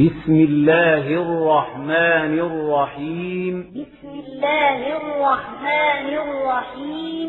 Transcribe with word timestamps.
بسم 0.00 0.32
الله 0.32 1.06
الرحمن 1.06 2.38
الرحيم. 2.38 3.70
بسم 3.70 4.08
الله 4.08 4.96
الرحمن 4.96 6.08
الرحيم. 6.08 7.28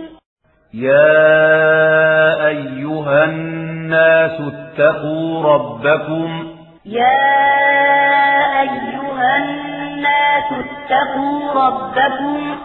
يا 0.73 2.47
أيها 2.47 3.25
الناس 3.25 4.41
اتقوا 4.41 5.53
ربكم. 5.53 6.47
يا 6.85 7.21
أيها 8.61 9.37
الناس 9.37 10.65
اتقوا 10.65 11.67
ربكم. 11.67 12.55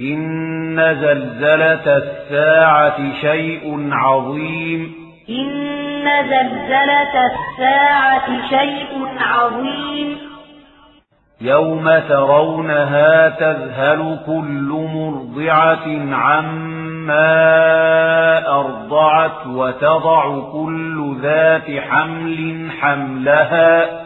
إن 0.00 0.96
زلزلة 1.00 1.96
الساعة 1.96 3.20
شيء 3.20 3.88
عظيم. 3.92 5.05
إن 5.30 6.04
زلزلة 6.04 7.26
الساعة 7.26 8.48
شيء 8.48 9.08
عظيم. 9.18 10.18
يوم 11.40 11.98
ترونها 11.98 13.28
تذهل 13.28 14.18
كل 14.26 14.88
مرضعة 14.94 16.14
عما 16.14 17.28
أرضعت 18.48 19.46
وتضع 19.46 20.52
كل 20.52 21.16
ذات 21.22 21.70
حمل 21.90 22.68
حملها 22.80 24.05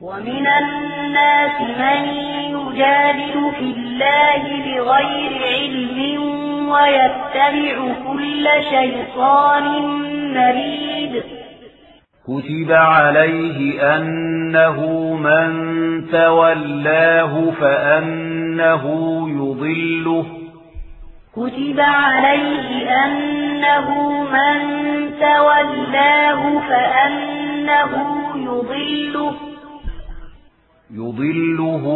ومن 0.00 0.46
الناس 0.46 1.60
من 1.60 2.08
يجادل 2.54 3.52
في 3.58 3.64
الله 3.64 4.42
بغير 4.64 5.32
علم 5.46 5.98
ويتبع 6.68 7.94
كل 8.06 8.48
شيطان 8.70 9.64
مريد. 10.34 11.22
كتب 12.24 12.72
عليه 12.72 13.96
أنه 13.96 14.80
من 15.14 15.50
تولاه 16.12 17.50
فأنه 17.60 18.84
يضله. 19.30 20.26
كتب 21.36 21.80
عليه 21.80 22.90
أنه 23.04 24.22
من 24.22 24.60
تولاه 25.20 26.60
فأنه 26.68 27.92
يضله. 28.36 29.47
يضله 30.94 31.86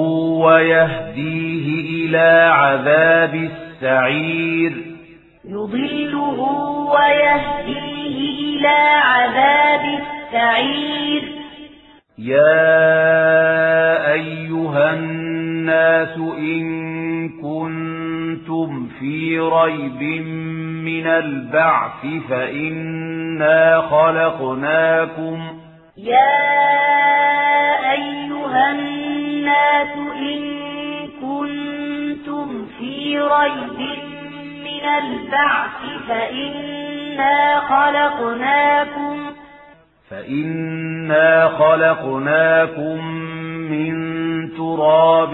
ويهديه 0.44 1.66
إلى 2.06 2.50
عذاب 2.53 3.34
السعير. 3.34 4.72
يضله 5.44 6.41
ويهديه 6.94 8.19
إلى 8.41 8.78
عذاب 9.04 9.80
السعير. 10.00 11.22
يا 12.19 12.92
أيها 14.12 14.94
الناس 14.94 16.19
إن 16.38 17.28
كنتم 17.28 18.86
في 19.00 19.38
ريب 19.38 20.03
من 20.84 21.06
البعث 21.06 22.06
فإنا 22.28 23.80
خلقناكم 23.80 25.62
يا 26.03 27.93
أيها 27.93 28.71
الناس 28.71 29.97
إن 30.17 30.43
كنتم 31.21 32.67
في 32.79 33.19
ريب 33.19 33.79
من 34.65 34.85
البعث 34.99 35.81
فإنا 36.09 37.61
خلقناكم 37.61 39.17
فإنا 40.11 41.49
خلقناكم 41.49 43.05
من 43.71 43.95
تراب 44.57 45.31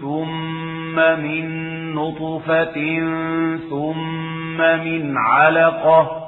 ثم 0.00 0.96
من 0.96 1.48
نطفة 1.94 2.74
ثم 3.70 4.58
من 4.58 5.14
علقة 5.16 6.27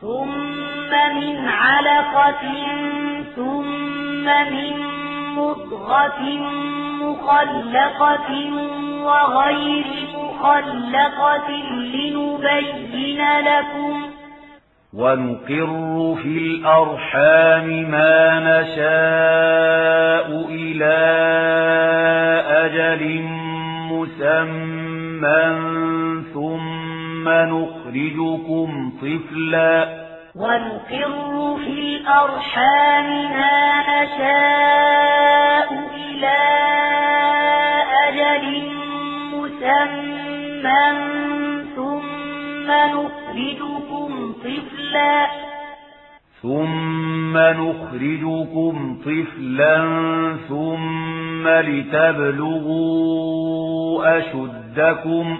ثم 0.00 0.90
من 1.16 1.48
علقة 1.48 2.42
ثم 3.36 4.24
من 4.24 4.76
مضغة 5.36 6.22
مخلقة 7.02 8.30
وغير 9.02 9.84
مخلقة 10.14 11.50
لنبين 11.94 13.20
لكم 13.40 13.94
ونقر 14.94 16.14
في 16.22 16.38
الأرحام 16.38 17.66
ما 17.90 18.40
نشاء 18.40 20.28
إلى 20.50 20.98
أجل 22.64 23.22
مسمى 23.90 25.42
ثم 26.34 26.77
نخرجكم 27.28 28.92
طفلا. 29.02 30.08
ونقر 30.36 31.56
في 31.64 31.70
الأرحام 31.70 33.06
ما 33.32 33.82
نشاء 33.82 35.68
إلى 35.94 36.40
أجل 38.08 38.46
مسمى 39.34 40.84
ثم 41.76 42.68
نخرجكم 42.70 44.10
طفلا. 44.44 45.48
ثم 46.42 47.38
نخرجكم 47.38 48.74
طفلا 49.04 49.76
ثم 50.48 51.48
لتبلغوا 51.48 52.88
أشدكم 54.18 55.38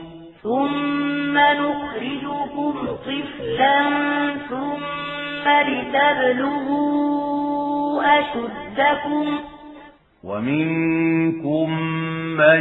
ثم 0.48 1.36
نخرجكم 1.38 2.74
طفلا 3.06 3.78
ثم 4.48 5.44
لتبلغوا 6.28 6.98
أشدكم. 8.18 9.26
ومنكم 10.24 11.68
من 12.36 12.60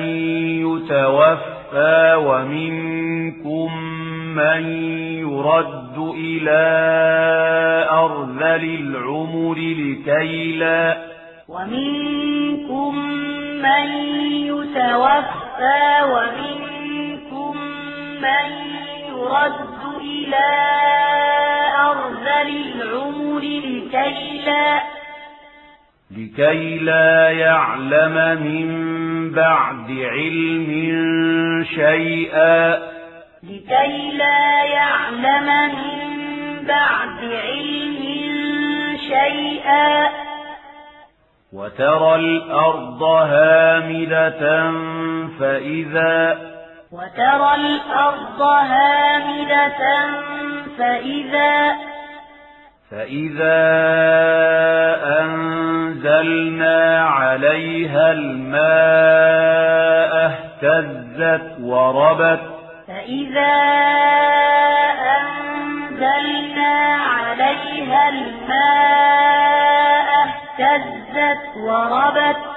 يتوفى 0.67 2.15
ومنكم 2.27 3.69
من 4.35 4.61
يرد 5.19 5.97
إلى 6.17 6.63
أرذل 7.91 8.63
العمر 8.79 9.57
لكي 9.57 10.57
لا 10.57 10.97
ومنكم 11.49 12.95
من 13.65 13.87
يتوفى 14.51 15.83
ومنكم 16.03 16.56
من 18.21 18.49
يرد 19.07 20.01
إلى 20.01 20.49
أرذل 21.89 22.49
العمر 22.81 23.41
لكي 23.41 24.41
لا 24.45 24.81
لكي 26.11 26.77
لا 26.77 27.29
يعلم 27.29 28.41
من 28.43 28.69
بعد 29.31 29.91
علم 29.91 30.69
شيئا. 31.75 32.77
لكي 33.43 34.11
لا 34.17 34.63
يعلم 34.63 35.47
من 35.47 36.67
بعد 36.67 37.19
علم 37.23 38.01
شيئا. 38.97 40.09
وترى 41.53 42.15
الأرض 42.15 43.03
هامدة 43.03 44.71
فإذا 45.39 46.37
وترى 46.91 47.55
الأرض 47.55 48.41
هامدة 48.41 49.77
فإذا 50.77 51.75
فإذا 52.91 53.59
أنزلنا 55.19 57.05
عليها 57.05 58.11
الماء 58.11 58.77
اهتزت 60.25 61.59
وربت. 61.61 62.39
فإذا 62.87 63.55
أنزلنا 65.19 66.95
عليها 66.95 68.09
الماء 68.09 69.27
اهتزت 70.25 71.57
وربت. 71.57 72.56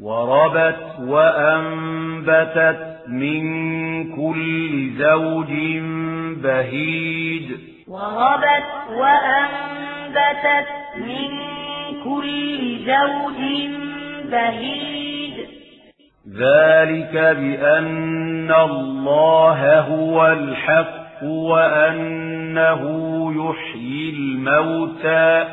وربت 0.00 0.76
وأنبتت 1.00 2.98
من 3.08 3.42
كل 4.16 4.90
زوج 4.98 5.52
بهيج 6.42 7.50
وربت 7.88 8.68
وأنبتت 8.90 10.68
من 10.96 11.30
كل 12.04 12.78
زوج 12.86 13.40
بهيج 14.30 15.34
ذلك 16.38 17.12
بأن 17.12 18.52
الله 18.52 19.80
هو 19.80 20.26
الحق 20.26 21.22
وأنه 21.22 22.82
يحيي 23.36 24.10
الموتى 24.10 25.44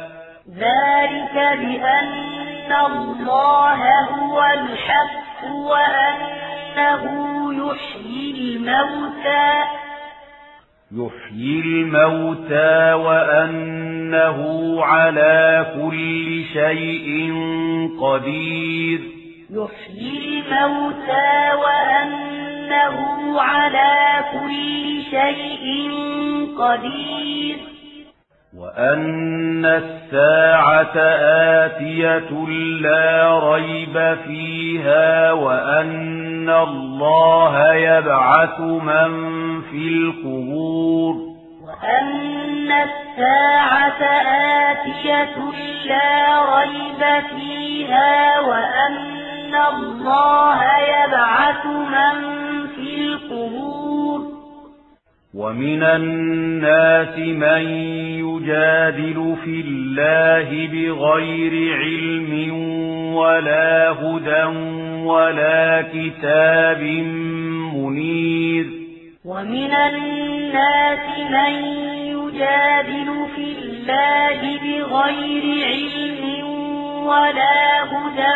ذلك 0.50 1.34
بأن 1.34 2.45
الله 2.72 3.82
هو 4.10 4.44
الحق 4.44 5.46
وأنه 5.52 7.04
يحيي 7.54 8.56
الموتى 8.58 9.64
يحيي 10.92 11.60
الموتى 11.62 12.94
وأنه 12.94 14.40
على 14.84 15.66
كل 15.76 16.44
شيء 16.54 17.34
قدير 18.02 19.02
يحيي 19.50 20.40
الموتى 20.40 21.52
وأنه 21.64 22.96
على 23.42 24.24
كل 24.34 25.02
شيء 25.12 25.92
قدير 26.60 27.75
وأن 28.60 29.66
الساعة 29.66 30.98
آتية 31.66 32.48
لا 32.82 33.40
ريب 33.40 34.18
فيها 34.28 35.32
وأن 35.32 36.50
الله 36.50 37.74
يبعث 37.74 38.60
من 38.60 39.12
في 39.62 39.88
القبور 39.88 41.16
وأن 41.68 42.72
الساعة 42.72 44.04
آتية 44.72 45.36
لا 45.86 46.42
ريب 46.58 47.24
فيها 47.36 48.40
وأن 48.40 49.56
الله 49.56 50.62
يبعث 50.78 51.66
من 51.66 52.16
في 52.76 52.96
القبور 52.96 53.65
ومن 55.36 55.84
الناس 55.84 57.18
من 57.18 57.68
يجادل 58.24 59.36
في 59.44 59.62
الله 59.68 60.50
بغير 60.68 61.78
علم 61.78 62.54
ولا 63.16 63.92
هدى 63.92 64.44
ولا 65.04 65.82
كتاب 65.94 66.82
منير. 67.76 68.66
ومن 69.26 69.72
الناس 69.72 71.20
من 71.20 71.54
يجادل 72.16 73.10
في 73.36 73.46
الله 73.64 74.40
بغير 74.64 75.66
علم 75.68 76.48
ولا 77.04 77.84
هدى 77.84 78.36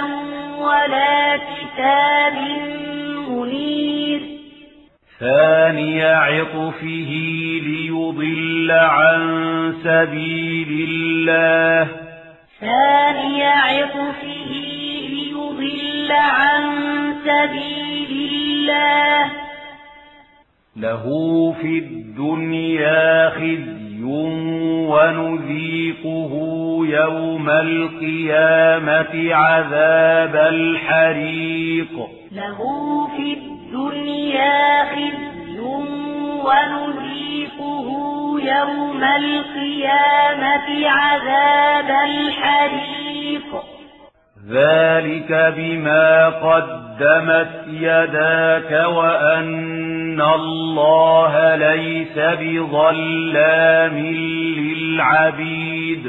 ولا 0.59 1.37
كتاب 1.37 2.37
منير. 3.29 4.38
ثاني 5.19 6.03
عطفه 6.03 7.11
ليضل 7.63 8.71
عن 8.71 9.21
سبيل 9.83 10.89
الله 10.89 11.87
ثاني 12.59 13.43
عطفه 13.43 14.51
ليضل 15.09 16.11
عن 16.11 16.63
سبيل 17.25 18.29
الله 18.31 19.31
له 20.75 21.03
في 21.61 21.77
الدنيا 21.77 23.29
خزي 23.29 24.03
ونذيقه 24.89 26.31
يوم 26.85 27.49
القيامة 27.49 29.33
عذاب 29.35 30.35
الحريق 30.35 32.09
له 32.31 32.57
في 33.17 33.33
الدنيا 33.33 33.48
خزي 34.83 35.59
ونذيقه 36.45 37.87
يوم 38.41 39.03
القيامة 39.03 40.89
عذاب 40.89 41.89
الحريق. 42.09 43.49
ذلك 44.49 45.53
بما 45.57 46.29
قدمت 46.29 47.53
يداك 47.67 48.87
وأن 48.87 50.21
الله 50.21 51.55
ليس 51.55 52.17
بظلام 52.17 53.97
للعبيد. 54.59 56.05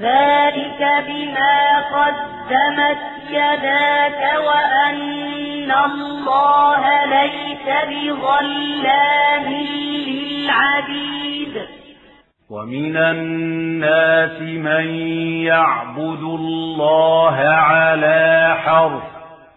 ذلك 0.00 0.80
بما 1.08 1.78
قدمت 1.78 3.17
يداك 3.30 4.20
وأن 4.46 5.72
الله 5.72 7.04
ليس 7.04 7.66
بظلام 7.88 9.46
للعبيد 10.08 11.54
ومن 12.50 12.96
الناس 12.96 14.40
من 14.40 14.94
يعبد 15.44 16.22
الله 16.22 17.36
على 17.38 18.56
حرف 18.64 19.02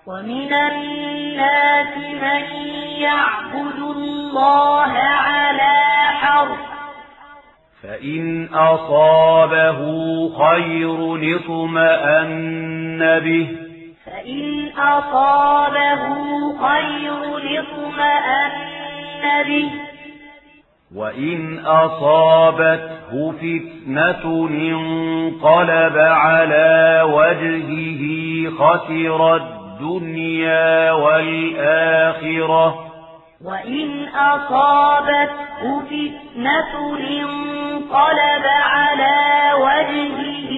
ومن 0.07 0.53
الناس 0.53 1.97
من 1.97 2.43
يعبد 3.01 3.79
الله 3.79 4.91
على 4.97 5.73
حرف 6.21 6.59
فإن 7.83 8.47
أصابه 8.53 9.79
خير 10.45 11.19
اطمأن 11.35 13.19
به 13.19 13.60
فإن 14.11 14.69
أصابه 14.77 16.01
خير 16.67 17.13
اطمأن 17.59 18.51
به 19.47 19.71
وإن 20.95 21.59
أصابته 21.59 23.31
فتنة 23.31 24.47
انقلب 24.49 25.97
على 25.97 27.01
وجهه 27.05 28.03
خسر 28.59 29.35
الدنيا 29.35 30.91
والآخرة 30.91 32.75
وإن 33.45 34.07
أصابته 34.07 35.79
فتنة 35.89 36.97
انقلب 36.99 38.45
على 38.45 39.51
وجهه 39.59 40.51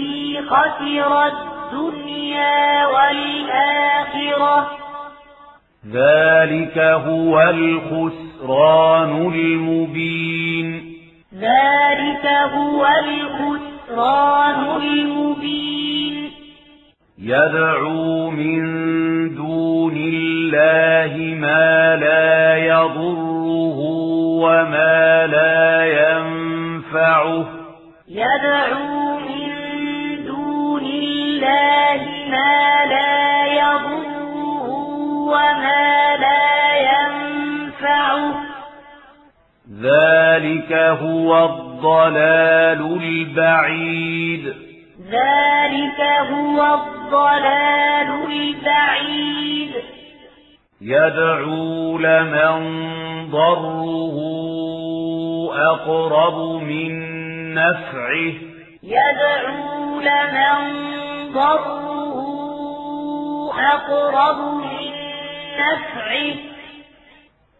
خسر 0.49 1.25
الدنيا 1.25 1.52
والآخرة. 2.85 4.67
ذلك 5.91 6.77
هو 6.77 7.41
الخسران 7.41 9.33
المبين. 9.35 10.93
ذلك 11.33 12.25
هو 12.25 12.87
الخسران 13.05 14.81
المبين. 14.81 16.31
يدعو 17.19 18.29
من 18.29 18.63
دون 19.35 19.95
الله 19.97 21.35
ما 21.39 21.95
لا 21.95 22.57
يضره 22.57 23.79
وما 24.43 25.27
لا 25.27 25.85
ينفعه. 25.85 27.45
يدعو 28.07 29.19
من 29.19 29.52
الله 30.93 32.05
ما 32.29 32.85
لا 32.85 33.45
يضره 33.45 34.67
وما 35.27 36.15
لا 36.15 36.75
ينفعه. 36.75 38.33
ذلك 39.81 40.73
هو 40.73 41.45
الضلال 41.45 42.99
البعيد. 43.03 44.53
ذلك 45.11 46.01
هو 46.31 46.79
الضلال 46.79 48.31
البعيد. 48.31 49.71
يدعو 50.81 51.97
لمن 51.97 52.83
ضره 53.31 54.17
أقرب 55.71 56.61
من 56.61 56.93
نفعه. 57.53 58.33
يدعو 58.83 59.82
لمن 60.03 60.83
ضره 61.33 62.13
أقرب 63.59 64.37
من 64.37 64.91
نفعه. 65.59 66.35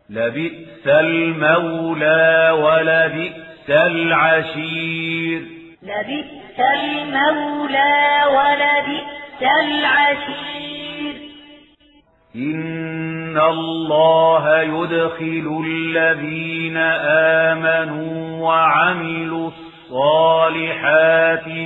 لبئس 0.09 0.87
المولى 0.87 2.51
ولبئس 2.59 3.69
العشير. 3.69 5.41
لبئس 5.83 6.59
المولى 6.59 8.23
ولبئس 8.27 9.41
العشير. 9.41 10.53
إن 12.35 13.37
الله 13.37 14.61
يدخل 14.61 15.63
الذين 15.67 16.77
آمنوا 17.47 18.41
وعملوا 18.47 19.47
الصالحات 19.47 19.72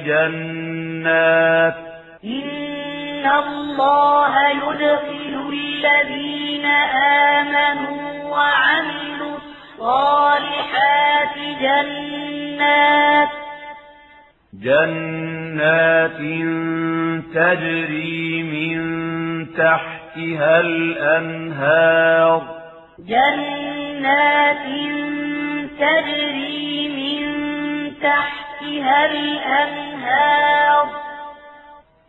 جنات. 0.06 1.74
إن 2.24 3.26
الله 3.26 4.50
يدخل 4.50 5.54
الذين 5.54 6.66
آمنوا 7.36 8.24
وعملوا 8.24 9.38
الصالحات 9.38 11.36
جنات. 11.62 13.30
جنات 14.64 16.18
تجري 17.36 18.44
من 18.44 18.78
تحتها 19.54 20.60
الأنهار. 20.60 22.42
جنات 23.00 24.66
تجري 25.80 26.88
من 26.88 27.17
تحتها 28.02 29.06
الأنهار. 29.06 30.88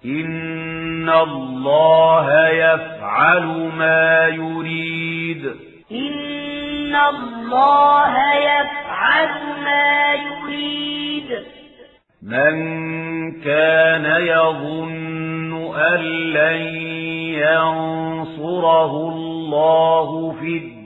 إن 0.04 1.09
الله 1.09 2.49
يفعل 2.49 3.47
ما 3.76 4.26
يريد. 4.26 5.45
إن 5.92 6.97
الله 6.97 8.35
يفعل 8.35 9.28
ما 9.64 10.14
يريد. 10.14 11.45
من 12.23 12.57
كان 13.40 14.04
يظن 14.21 15.75
أن 15.76 16.00
لن 16.33 16.61
ينصره 17.35 19.09
الله 19.09 20.33
في 20.40 20.47
الدنيا 20.47 20.77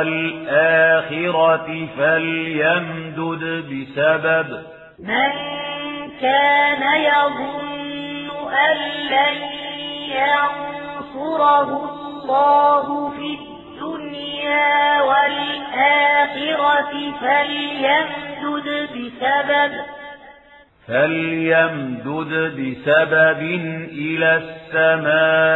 والآخرة 0.00 1.68
فليمدد 1.96 3.44
بسبب 3.70 4.48
من 4.98 5.30
كان 6.20 6.82
يظن 7.00 8.28
أن 8.50 8.76
لن 9.10 9.36
ينصره 10.10 11.68
الله 11.84 12.86
في 13.10 13.28
الدنيا 13.40 15.00
والآخرة 15.02 16.92
فليمدد 17.20 18.68
بسبب 18.94 19.72
فليمدد 20.86 22.32
بسبب 22.58 23.40
إلى 23.92 24.30
السماء 24.72 25.50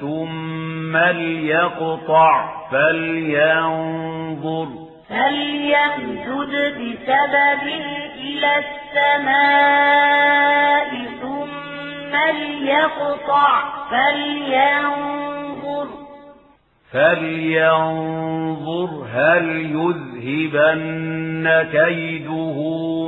ثم 0.00 0.71
ليقطع 0.96 2.50
فلينظر. 2.70 4.66
فليمدد 5.08 6.52
بسبب 6.52 7.62
إلى 8.18 8.50
السماء 8.58 9.70
ثم 11.22 12.12
ليقطع 12.36 13.52
فلينظر. 13.90 15.86
فلينظر 16.92 18.90
هل 19.14 19.46
يذهبن 19.76 21.46
كيده 21.72 22.58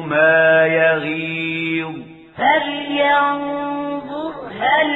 ما 0.00 0.66
يغيظ. 0.66 2.13
فلينظر 2.38 4.32
هل 4.60 4.88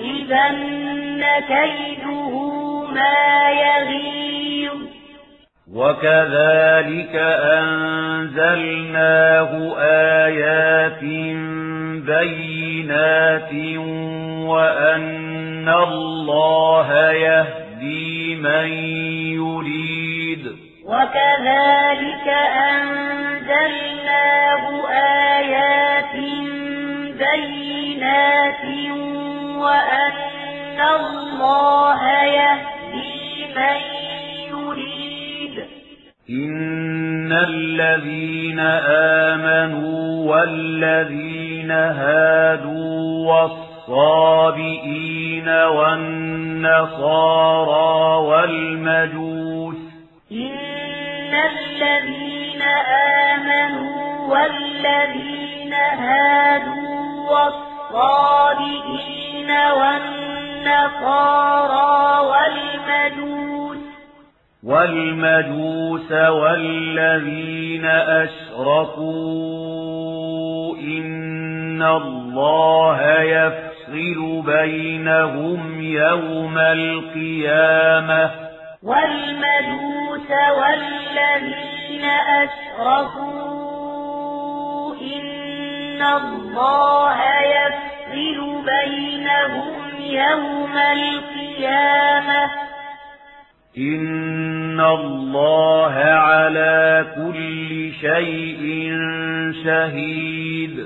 يذهبن 0.00 1.22
كيده 1.48 2.34
ما 2.94 3.50
يغيظ. 3.50 4.80
وكذلك 5.72 7.14
أنزلناه 7.58 9.50
آيات 9.78 11.02
بينات 12.06 13.52
وأن 14.46 15.68
الله 15.68 17.10
يهدي 17.12 18.34
من 18.36 18.68
يريد. 19.34 20.15
وكذلك 20.86 22.28
أنزلناه 22.70 24.64
آيات 25.38 26.14
بينات 27.18 28.64
وأن 29.56 30.80
الله 30.80 32.00
يهدي 32.22 33.46
من 33.56 33.80
يريد. 34.50 35.56
إن 36.30 37.32
الذين 37.32 38.60
آمنوا 39.30 40.30
والذين 40.30 41.70
هادوا 41.70 43.32
والصابئين 43.88 45.48
والنصارى 45.48 47.26
والمجوس 48.26 49.76
إن 50.32 50.75
الذين 51.36 52.62
آمنوا 53.32 54.26
والذين 54.28 55.74
هادوا 55.74 57.30
والصابئين 57.92 59.50
والنصارى 60.60 61.16
والمجوس 62.26 63.78
والمجوس 64.64 66.12
والذين 66.12 67.86
أشركوا 68.26 69.36
إن 70.76 71.82
الله 71.82 73.20
يفصل 73.22 74.42
بينهم 74.46 75.80
يوم 75.80 76.58
القيامة. 76.58 78.30
والمجوس 78.82 80.05
والذين 80.30 82.04
أشركوا 82.44 83.36
إن 84.94 86.02
الله 86.02 87.18
يفصل 87.40 88.62
بينهم 88.66 89.74
يوم 90.00 90.76
القيامة. 90.76 92.50
إن 93.78 94.80
الله 94.80 95.94
على 95.94 97.06
كل 97.16 97.92
شيء 98.00 98.90
شهيد. 99.64 100.78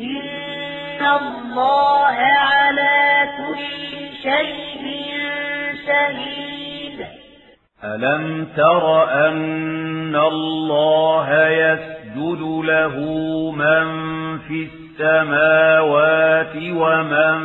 إن 0.00 1.06
الله 1.06 2.16
على 2.16 3.28
كل 3.38 3.68
شيء 4.22 4.84
شهيد. 5.86 6.57
ألم 7.84 8.48
تر 8.56 9.04
أن 9.28 10.16
الله 10.16 11.48
يسجد 11.48 12.40
له 12.64 12.96
من 13.50 14.38
في 14.38 14.68
السماوات 14.72 16.56
ومن 16.56 17.38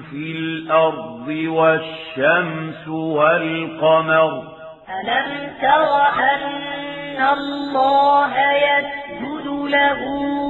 في 0.00 0.32
الأرض 0.32 1.28
والشمس 1.28 2.88
والقمر 2.88 4.42
ألم 4.88 5.52
تر 5.62 6.06
أن 6.32 7.22
الله 7.38 8.52
يسجد 8.52 9.46
له 9.48 10.00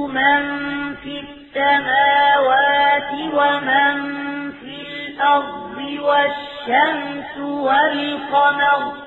من 0.07 0.41
في 0.95 1.19
السماوات 1.19 3.11
ومن 3.33 3.95
في 4.51 4.75
الأرض 4.81 5.77
والشمس 6.01 7.37
والقمر 7.37 9.04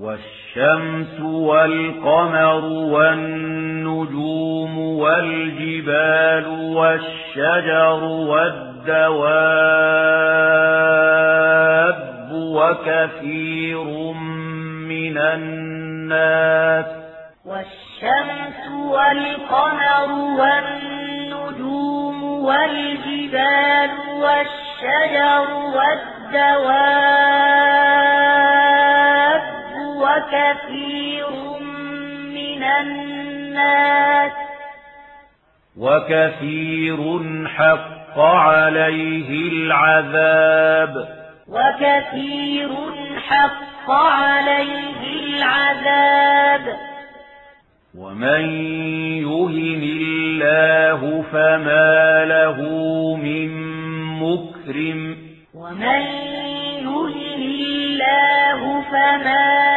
والشمس 0.00 1.20
والقمر 1.20 2.64
والنجوم 2.94 4.78
والجبال 4.78 6.46
والشجر 6.76 8.04
والدواب 10.66 12.28
وكثير 12.32 13.84
من 14.88 15.18
الناس 15.18 16.86
والشمس 17.46 18.68
والقمر 18.90 20.12
والنجوم 20.40 22.22
والجبال 22.22 23.90
والشجر 24.20 25.46
والدواب 25.74 26.96
وكثير 30.16 31.30
من 32.34 32.62
الناس 32.62 34.32
وكثير 35.78 36.98
حق 37.46 38.18
عليه 38.18 39.52
العذاب. 39.52 41.08
وكثير 41.48 42.70
حق 43.28 43.90
عليه 43.90 45.36
العذاب. 45.36 46.76
ومن 47.98 48.44
يهن 49.20 49.82
الله 50.00 51.24
فما 51.32 52.24
له 52.24 52.60
من 53.16 53.50
مكرم. 54.22 55.16
ومن 55.54 56.02
يهن 56.82 57.36
الله 57.48 58.82
فما 58.90 59.16
له 59.16 59.75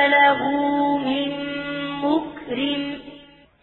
من 0.97 1.31
مكرم 2.03 2.99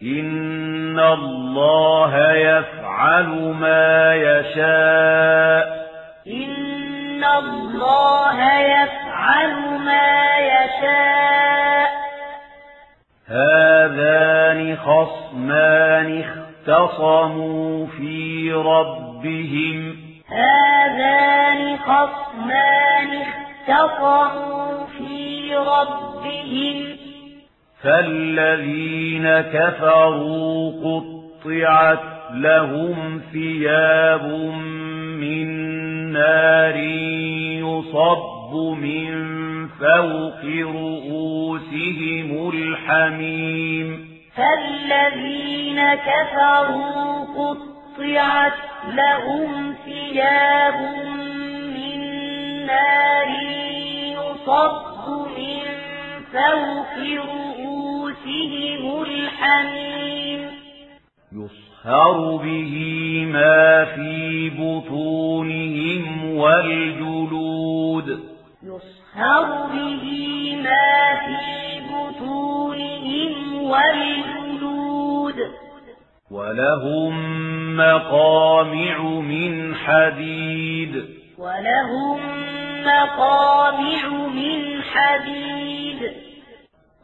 إن 0.02 0.98
الله 0.98 2.32
يفعل 2.32 3.26
ما 3.60 4.14
يشاء 4.14 5.86
إن 6.26 7.24
الله 7.24 8.58
يفعل 8.58 9.54
ما 9.84 10.36
يشاء 10.38 11.90
هذان 13.28 14.76
خصمان 14.76 16.24
اختصموا 16.24 17.86
في 17.86 18.52
ربهم 18.52 19.96
هذان 20.28 21.78
خصمان 21.78 23.22
اختصموا 23.68 24.86
في 24.98 25.56
ربهم 26.26 26.96
فالذين 27.82 29.40
كفروا 29.40 30.72
قطعت 30.84 32.02
لهم 32.34 33.20
ثياب 33.32 34.24
من 35.20 35.46
نار 36.12 36.76
يصب 37.62 38.54
من 38.54 39.26
فوق 39.68 40.44
رؤوسهم 40.74 42.50
الحميم 42.54 44.06
فالذين 44.36 45.80
كفروا 45.94 47.24
قطعت 47.24 48.52
لهم 48.94 49.74
ثياب 49.84 50.74
من 51.76 52.00
نار 52.66 53.28
يصب 54.12 55.08
من 55.36 55.75
فوق 56.36 56.98
رؤوسهم 56.98 59.02
الحميم. 59.02 60.40
يصهر 61.32 62.36
به 62.36 62.72
ما 63.32 63.84
في 63.84 64.50
بطونهم 64.50 66.36
والجلود. 66.36 68.20
يصهر 68.62 69.66
به 69.72 70.04
ما 70.56 71.20
في 71.26 71.80
بطونهم 71.80 73.62
والجلود. 73.62 75.38
ولهم 76.30 77.14
مقامع 77.76 79.02
من 79.02 79.74
حديد. 79.74 81.04
ولهم 81.38 82.20
مقامع 82.84 84.08
من 84.34 84.82
حديد. 84.82 86.25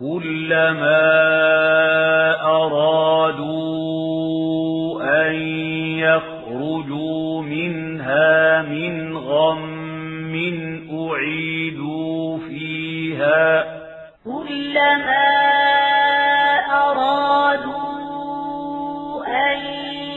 كلما 0.03 1.03
أرادوا 2.43 3.62
أن 5.03 5.35
يخرجوا 5.99 7.43
منها 7.43 8.62
من 8.62 9.17
غم 9.17 10.35
أعيدوا 10.91 12.38
فيها. 12.38 13.65
كلما 14.25 15.29
أرادوا 16.71 17.77
أن 19.27 19.59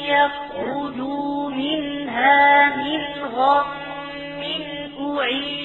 يخرجوا 0.10 1.50
منها 1.50 2.76
من 2.76 3.02
غم 3.36 4.42
أعيدوا 5.00 5.65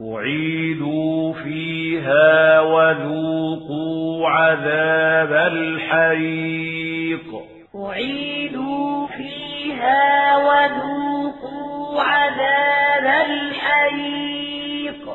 أعيدوا 0.00 1.32
فيها 1.32 2.60
وذوقوا 2.60 4.28
عذاب 4.28 5.32
الحريق. 5.52 7.26
أعيدوا 7.74 9.06
فيها 9.06 10.36
وذوقوا 10.36 12.02
عذاب 12.02 13.26
الحريق. 13.30 15.08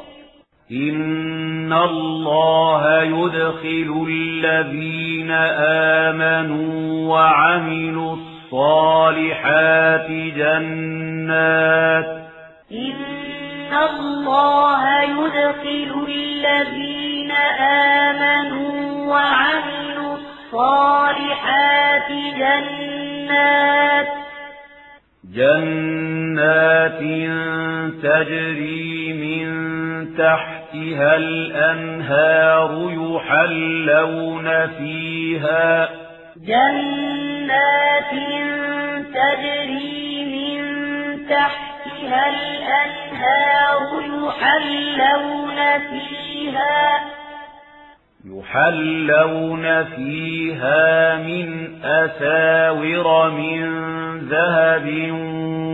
إن 0.72 1.74
الله 1.74 3.02
يدخل 3.02 4.06
الذين 4.10 5.32
آمنوا 6.12 7.10
وعملوا 7.10 8.15
الصالحات 8.15 10.12
جنات 10.12 12.23
إن 13.74 13.80
الله 13.80 15.02
يدخل 15.02 16.08
الذين 16.10 17.32
آمنوا 17.60 19.06
وعملوا 19.08 20.18
الصالحات 20.18 22.10
جنات 22.38 24.08
جنات 25.36 27.00
تجري 28.04 29.14
من 29.14 29.48
تحتها 30.18 31.16
الأنهار 31.16 32.72
يحلون 32.92 34.48
فيها. 34.68 35.90
جنات 36.38 38.12
تجري 39.14 40.26
من 40.26 40.60
تحتها 41.30 41.73
الأنهار 42.08 44.02
يحلون 44.02 45.80
فيها 45.80 47.04
يحلون 48.26 49.84
فيها 49.84 51.16
من 51.16 51.76
أساور 51.84 53.30
من 53.30 53.63
ذهب 54.20 54.88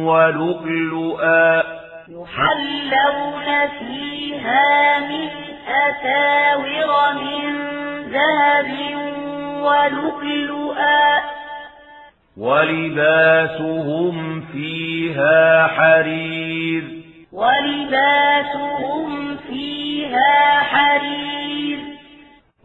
ولؤلؤا. 0.05 1.63
يحلون 2.09 3.67
فيها 3.79 4.99
من 4.99 5.29
أساور 5.67 7.13
من 7.13 7.43
ذهب 8.11 8.69
ولؤلؤا. 9.61 11.38
ولباسهم 12.39 14.41
فيها 14.41 15.67
حرير. 15.67 16.83
ولباسهم 17.33 19.37
فيها 19.47 20.59
حرير. 20.59 21.79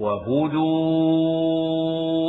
وهدوا 0.00 1.34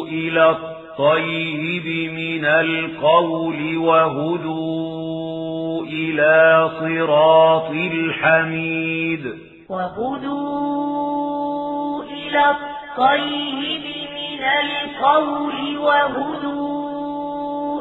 إلى 0.08 0.50
الطيب 0.50 2.14
من 2.14 2.46
القول 2.46 3.78
وهدوا 3.78 5.86
إلى 5.86 6.70
صراط 6.80 7.72
الحميد. 7.72 9.34
وهدوا 9.70 12.04
إلى 12.04 12.50
الطيب 12.50 13.86
من 14.16 14.44
القول 14.44 15.78
وهدوا 15.78 16.65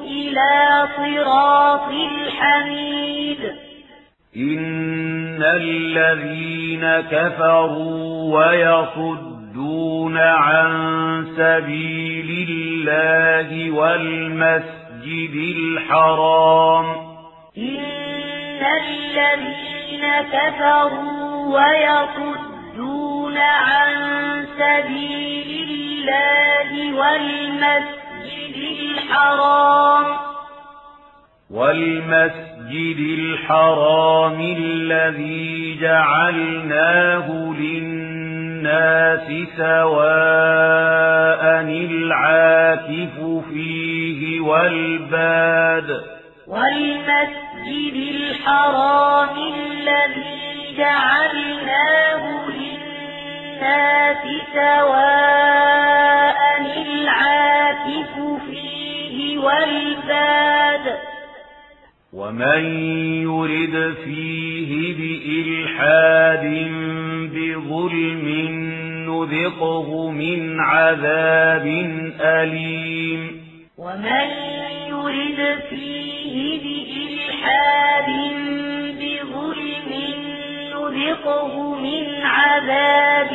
إلى 0.07 0.89
صراط 0.97 1.89
الحميد. 1.89 3.39
إن 4.37 5.43
الذين 5.43 7.01
كفروا 7.11 8.39
ويصدون 8.39 10.19
عن 10.19 10.71
سبيل 11.37 12.49
الله 12.51 13.71
والمسجد 13.71 15.57
الحرام. 15.57 16.85
إن 17.59 18.63
الذين 18.85 20.05
كفروا 20.33 21.59
ويصدون 21.59 23.39
عن 23.39 23.95
سبيل 24.59 25.69
الله 25.69 26.95
والمسجد 26.99 27.94
الحرام. 28.57 30.05
والمسجد 31.51 33.19
الحرام 33.19 34.41
الذي 34.41 35.79
جعلناه 35.81 37.55
للناس 37.59 39.29
سواء 39.57 41.05
العاكف 41.71 43.45
فيه 43.53 44.41
والباد. 44.41 46.05
والمسجد 46.47 48.15
الحرام 48.15 49.37
الذي 49.39 50.77
جعلناه 50.77 52.49
للناس 52.49 54.25
سواء 54.55 56.34
العاكف 57.05 58.15
فيه 58.51 59.39
والباد 59.39 60.87
ومن 62.13 62.65
يرد 63.23 63.95
فيه 64.05 64.71
بإلحاد 64.99 66.45
بظلم 67.35 68.27
نذقه 69.09 70.11
من 70.11 70.61
عذاب 70.61 71.67
أليم. 72.21 73.21
ومن 73.79 74.29
يرد 74.89 75.59
فيه 75.71 76.35
بإلحاد 76.65 78.11
بظلم 79.01 79.91
نذقه 80.73 81.75
من 81.75 82.05
عذاب 82.23 83.33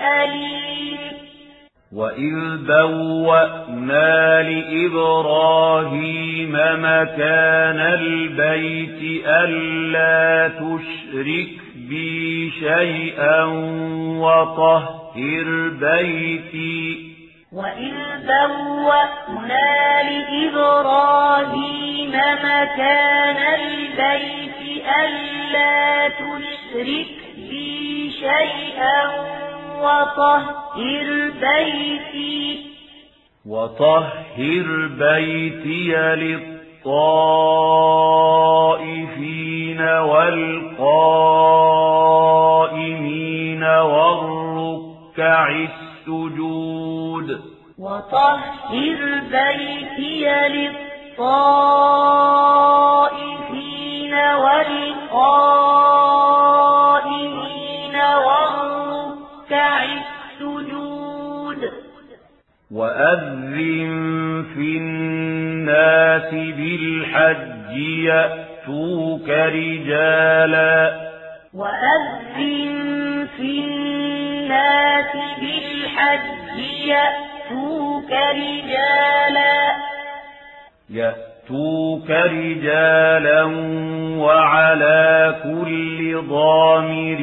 أليم. 0.00 0.69
وإذ 1.92 2.56
بوأنا 2.66 4.42
لإبراهيم 4.42 5.82
مكان 6.78 7.80
البيت 7.80 9.26
ألا 9.26 10.48
تشرك 10.48 11.48
بي 11.88 12.50
شيئا 12.60 13.44
وطهر 14.22 15.68
بيتي 15.80 17.10
وإذ 17.52 17.94
بوأنا 18.26 20.02
لإبراهيم 20.02 21.70
مكان 22.44 23.36
البيت 23.60 24.60
ألا 25.04 26.08
تشرك 26.08 27.06
بي 27.50 28.10
شيئا 28.10 29.39
وطهر 29.80 31.30
بيتي. 31.40 32.70
وطهر 33.46 34.68
بيتي 34.98 35.92
للطائفين 36.14 36.60
والقائمين 39.80 41.22
والركع 43.64 45.48
السجود. 45.48 47.28
وطهر 47.78 48.40
بيتي 49.30 50.24
للطائفين 50.48 51.60
والقائمين 54.14 55.59
وأذن 63.00 64.44
في 64.54 64.76
الناس 64.76 66.30
بالحج 66.30 67.76
يأتوك 67.78 69.28
رجالا 69.28 71.10
وأذن 71.54 73.26
في 73.36 73.64
الناس 73.64 75.12
بالحج 75.40 76.58
يأتوك 76.86 78.10
رجالا 78.10 79.76
يأتوك 80.90 82.10
رجالا 82.10 83.44
وعلى 84.18 85.34
كل 85.42 86.22
ضامر 86.28 87.20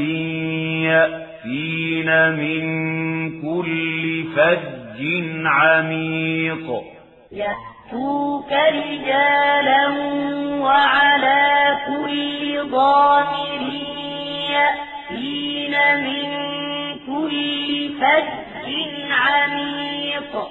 يأتين 0.87 2.31
من 2.31 2.67
كل 3.41 4.23
فج 4.35 4.76
عميق. 5.47 6.83
يأتوك 7.31 8.51
رجالا 8.51 9.87
وعلى 10.61 11.77
كل 11.87 12.69
ضامر 12.71 13.61
يأتين 14.51 15.75
من 16.03 16.29
كل 17.07 17.89
فج 18.01 18.47
عميق. 19.11 20.47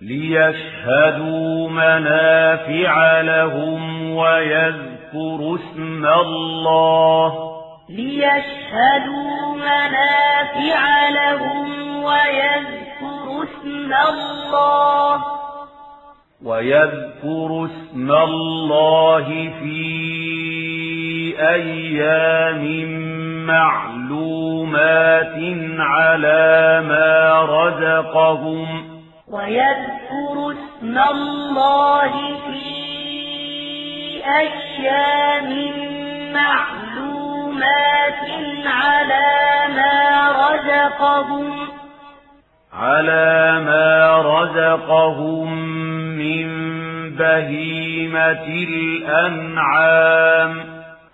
ليشهدوا 0.00 1.68
منافع 1.68 3.20
لهم 3.20 4.10
ويذكروا 4.16 5.58
اسم 5.58 6.06
الله. 6.06 7.52
ليشهدوا 7.88 9.54
منافع 9.54 11.08
لهم 11.08 12.02
ويذكروا 12.04 12.81
اسم 13.42 13.92
الله. 14.08 15.22
ويذكروا 16.44 17.66
اسم 17.66 18.10
الله 18.12 19.24
في 19.60 19.82
أيام 21.40 22.64
معلومات 23.46 25.36
على 25.78 26.82
ما 26.88 27.42
رزقهم. 27.42 28.66
ويذكر 29.30 30.52
اسم 30.52 30.98
الله 30.98 32.12
في 32.46 32.72
أيام 34.26 35.50
معلومات 36.32 38.22
على 38.66 39.28
ما 39.76 40.30
رزقهم. 40.30 41.81
على 42.72 43.60
ما 43.64 44.16
رزقهم 44.22 45.52
من 46.18 46.46
بهيمة 47.16 48.46
الأنعام 48.68 50.50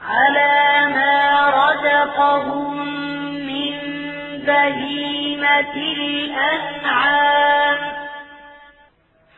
على 0.00 0.86
ما 0.94 1.48
رزقهم 1.50 2.76
من 3.46 3.74
بهيمة 4.46 5.74
الأنعام 5.96 7.78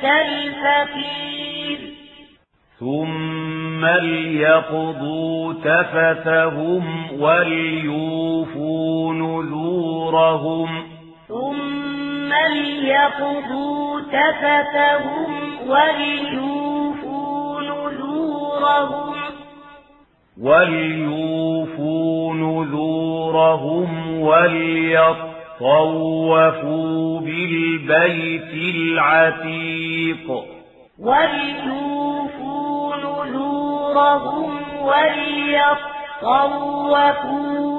الفقير. 0.04 1.78
ثم 2.80 3.86
ليقضوا 3.86 5.52
تفثهم 5.52 7.12
وليوفوا 7.20 9.14
نذورهم. 9.14 10.68
ثم 11.28 12.32
ليقضوا 12.52 14.00
تفتهم 14.00 15.30
وليوفوا 15.68 17.60
نذورهم. 17.60 19.14
وليوفوا 20.42 22.34
نذورهم 22.34 24.20
وليطوفوا 25.60 27.20
بالبيت 27.20 28.74
العتيق 28.74 30.44
وليوفوا 30.98 32.96
نذورهم 32.96 34.50
وليطوفوا 34.82 35.82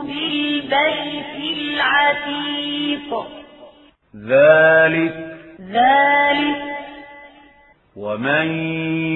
بالبيت 0.04 1.36
العتيق 1.58 3.10
ذلك 4.28 5.16
ذلك 5.72 6.72
ومن 7.96 8.48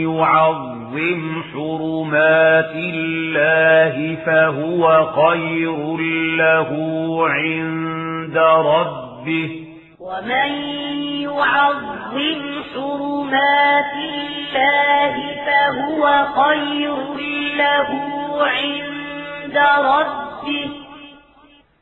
يعظم 0.02 1.44
حرمات 1.54 2.72
الله 2.76 4.16
فهو 4.26 5.06
خير 5.06 5.98
له 6.38 6.70
عند 7.30 7.95
ربه. 8.38 9.66
ومن 10.00 10.50
يعظم 11.22 12.18
حرمات 12.74 13.94
الله 13.96 15.14
فهو 15.46 16.26
خير 16.44 16.96
له 17.58 17.90
عند 18.42 19.58
ربه. 19.86 20.70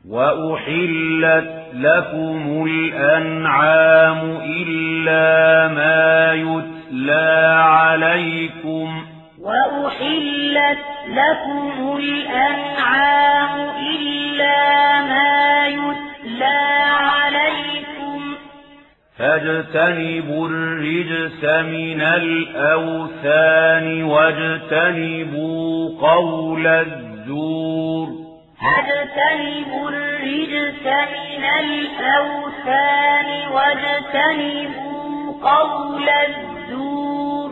وأحلت 0.08 1.64
لكم 1.74 2.66
الأنعام 2.66 4.20
إلا 4.44 5.68
ما 5.68 6.32
يتلى 6.32 7.56
عليكم. 7.64 9.04
وأحلت 9.40 10.78
لكم 11.08 11.96
الأنعام 11.96 13.70
إلا 13.80 15.02
ما 15.02 15.66
يتلى 15.66 16.13
عليكم. 16.90 18.34
فاجتنبوا 19.18 20.48
الرجس 20.48 21.44
من 21.44 22.00
الأوثان 22.00 23.86
واجتنبوا 24.02 26.00
قول 26.08 26.66
الزور. 26.66 28.08
فاجتنبوا 28.60 29.90
الرجس 29.90 30.86
من 30.86 31.44
الأوثان 31.60 33.28
واجتنبوا 33.52 35.32
قول 35.50 36.08
الزور. 36.08 37.50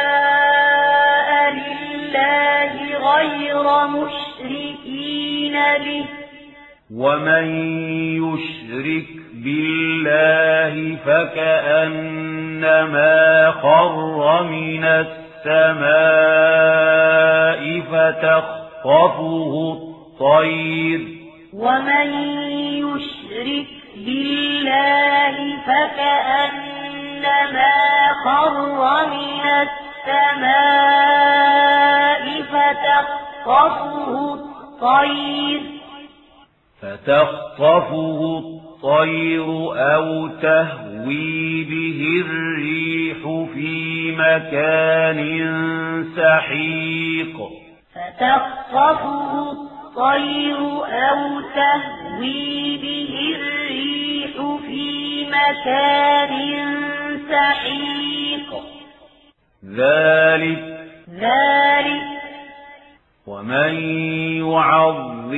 لله 1.54 2.74
غير 3.14 3.66
مشركين 3.88 5.54
به. 5.54 6.06
ومن 6.96 7.46
يشرك 8.24 9.08
بالله 9.34 10.96
فكأنما 11.06 12.32
خر 13.52 14.44
من 14.44 14.84
السماء 14.84 15.80
فتخطفه 17.80 19.54
الطير. 19.78 21.02
ومن 21.54 22.10
يشرك 22.84 23.68
بالله 23.98 25.36
فكأنما 25.68 26.79
خر 28.24 28.56
من 29.08 29.46
السماء 29.66 31.00
فتخطفه 32.42 34.34
الطير. 34.34 35.62
فتخطفه 36.82 38.20
الطير 38.38 39.48
أو 39.96 40.28
تهوي 40.28 41.64
به 41.64 42.00
الريح 42.26 43.20
في 43.54 44.12
مكان 44.18 45.20
سحيق. 46.16 47.38
فتخطفه 47.96 49.52
الطير 49.52 50.60
أو 50.86 51.42
تهوي 51.56 52.78
به 52.78 53.14
الريح 53.36 54.34
في 54.68 55.26
مكان 55.26 56.34
سحيق 57.30 58.50
ذلك 59.76 60.64
ذلك. 61.20 62.04
ومن 63.28 63.74
يعظم 64.52 65.32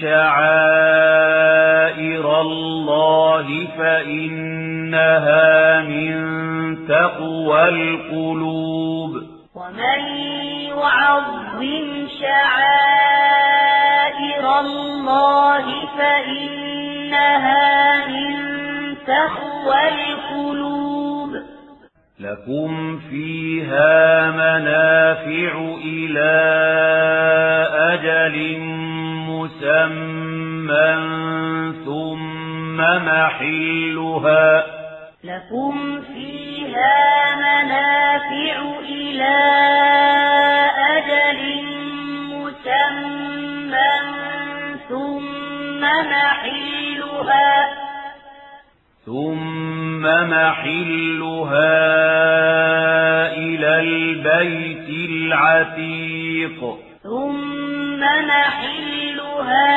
شعائر 0.00 2.26
الله 2.40 3.46
فإنها 3.78 5.48
من 5.82 6.14
تقوى 6.88 7.68
القلوب. 7.68 9.12
ومن 9.54 10.00
يعظم 10.66 11.60
شعائر 12.20 14.44
الله 14.60 15.64
فإنها 15.98 17.66
من 18.06 18.32
تقوى 19.06 19.80
القلوب. 19.88 21.07
لكم 22.20 22.98
فيها 23.10 24.30
منافع 24.30 25.76
إلى 25.84 26.34
أجل 27.74 28.58
مسمى 29.30 30.94
ثم 31.84 32.76
محلها 32.76 34.66
لكم 35.24 36.00
فيها 36.00 37.34
منافع 37.36 38.78
إلى 38.80 39.38
أجل 40.96 41.40
مسمى 42.34 43.92
ثم 44.88 45.80
محلها 46.10 47.68
ثم 49.06 49.47
محلها 50.02 51.78
إلى 53.36 53.80
البيت 53.80 55.10
العتيق. 55.10 56.60
ثم 57.02 58.00
محلها 58.00 59.68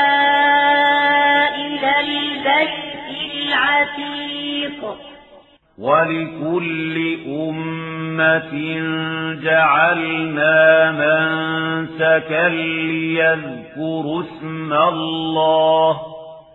إلى 1.56 2.00
البيت 2.00 3.10
العتيق. 3.34 4.82
ولكل 5.78 7.18
أمة 7.28 8.54
جعلنا 9.44 10.92
منسكا 10.92 12.50
ليذكروا 12.50 14.24
اسم 14.24 14.74
الله. 14.74 15.94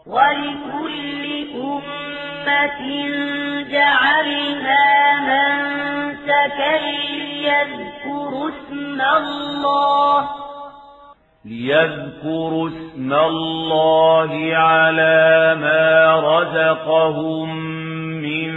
ولكل 0.07 1.25
أمة 1.55 2.06
جعلنا 3.71 4.85
منسكا 5.21 6.79
ليذكروا 6.79 8.51
اسم 8.51 9.01
الله 9.01 10.29
ليذكروا 11.45 12.69
اسم 12.69 13.13
الله 13.13 14.57
على 14.57 15.57
ما 15.61 16.17
رزقهم 16.21 17.57
من 18.23 18.51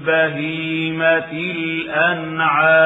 بهيمة 0.00 1.32
الأنعام 1.56 2.76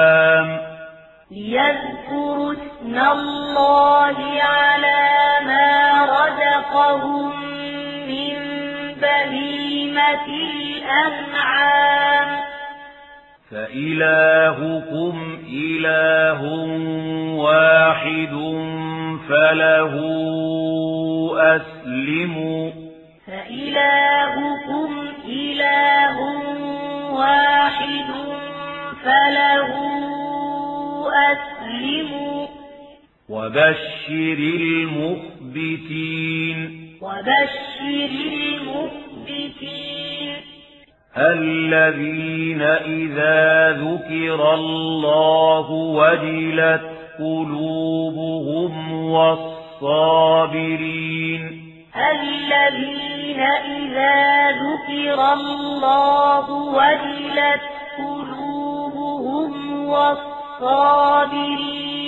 ليذكروا 1.30 2.52
اسم 2.52 2.98
الله 2.98 4.16
على 4.42 5.00
ما 5.46 6.04
رزقهم 6.04 7.32
من 8.08 8.49
بهيمة 9.02 10.26
الأنعام. 10.26 12.40
فإلهكم 13.50 15.38
إله 15.52 16.42
واحد 17.34 18.34
فله 19.28 19.94
أسلموا 21.56 22.70
فإلهكم 23.26 24.90
إله 25.28 26.16
واحد 27.12 28.10
فله 29.04 29.70
سلموا 31.60 32.46
وبشر 33.30 34.38
المخبتين. 34.38 36.58
وبشر 37.02 38.10
المخبتين. 38.50 40.36
الذين 41.16 42.62
إذا 42.62 43.70
ذكر 43.70 44.54
الله 44.54 45.70
وجلت 45.70 46.82
قلوبهم 47.18 48.92
والصابرين. 48.92 50.42
الذين 51.96 53.40
إذا 53.40 54.50
ذكر 54.50 55.32
الله 55.32 56.50
وجلت 56.50 57.60
قلوبهم 57.98 59.84
والصابرين. 59.84 61.99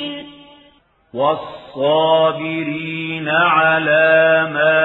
والصابرين 1.14 1.68
على 3.28 4.48
ما 4.52 4.76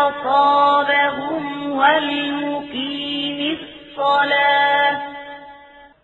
أصابهم 0.08 1.72
والمقيم 1.72 3.58
الصلاة. 3.58 4.98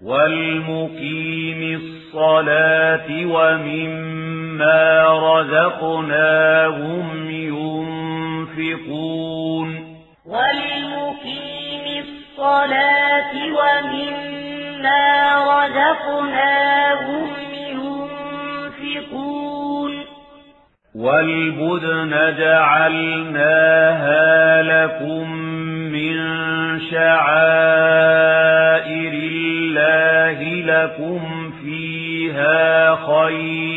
والمقيم 0.06 1.82
الصلاة 1.82 3.08
ومما 3.26 5.04
رزقناهم 5.38 7.27
ينفقون 8.60 9.98
والمقيم 10.26 12.04
الصلاة 12.06 13.32
ومما 13.60 15.06
رزقناهم 15.44 17.28
ينفقون. 18.84 19.94
والبدن 20.96 22.12
جعلناها 22.38 24.28
لكم 24.62 25.32
من 25.92 26.18
شعائر 26.92 28.18
الله 29.14 30.40
لكم 30.66 31.22
فيها 31.64 32.96
خير 32.96 33.77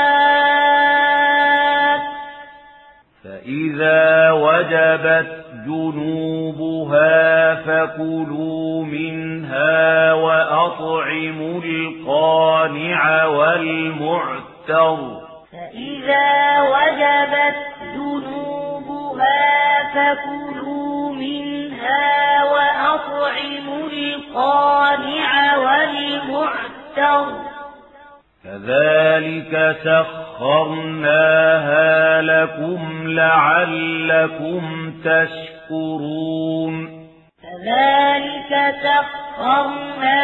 فإذا 3.81 4.31
وجبت 4.31 5.45
جنوبها 5.65 7.55
فكلوا 7.55 8.83
منها 8.83 10.13
وأطعموا 10.13 11.61
القانع 11.63 13.25
والمعتر 13.25 14.97
فإذا 15.51 16.61
وجبت 16.61 17.55
ذنوبها 17.95 19.39
فكلوا 19.93 21.13
منها 21.13 22.43
وأطعموا 22.43 23.87
القانع 23.89 25.57
والمعتر 25.57 27.50
كذلك 28.43 29.75
سخرناها 29.83 31.21
لكم 32.21 33.07
لعلكم 33.07 34.93
تشكرون. 35.05 36.73
كذلك 37.41 38.51
سخرناها 39.37 40.21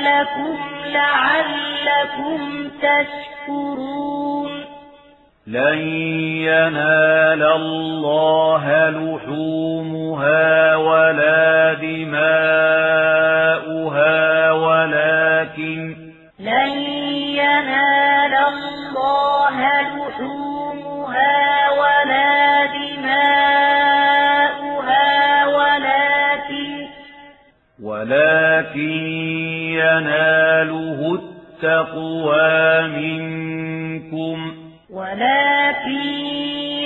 لكم 0.00 0.58
لعلكم 0.92 2.40
تشكرون. 2.82 4.50
لن 5.46 5.78
ينال 6.48 7.42
الله 7.42 8.90
لحومها 8.90 10.76
ولا 10.76 11.74
دماؤها 11.74 12.99
ولا 21.80 22.66
دماؤها 24.10 25.46
ولكن 25.46 26.86
ولكن 27.82 28.90
يناله 29.80 31.00
التقوى 31.14 32.88
منكم 32.88 34.38
ولكن 34.90 36.00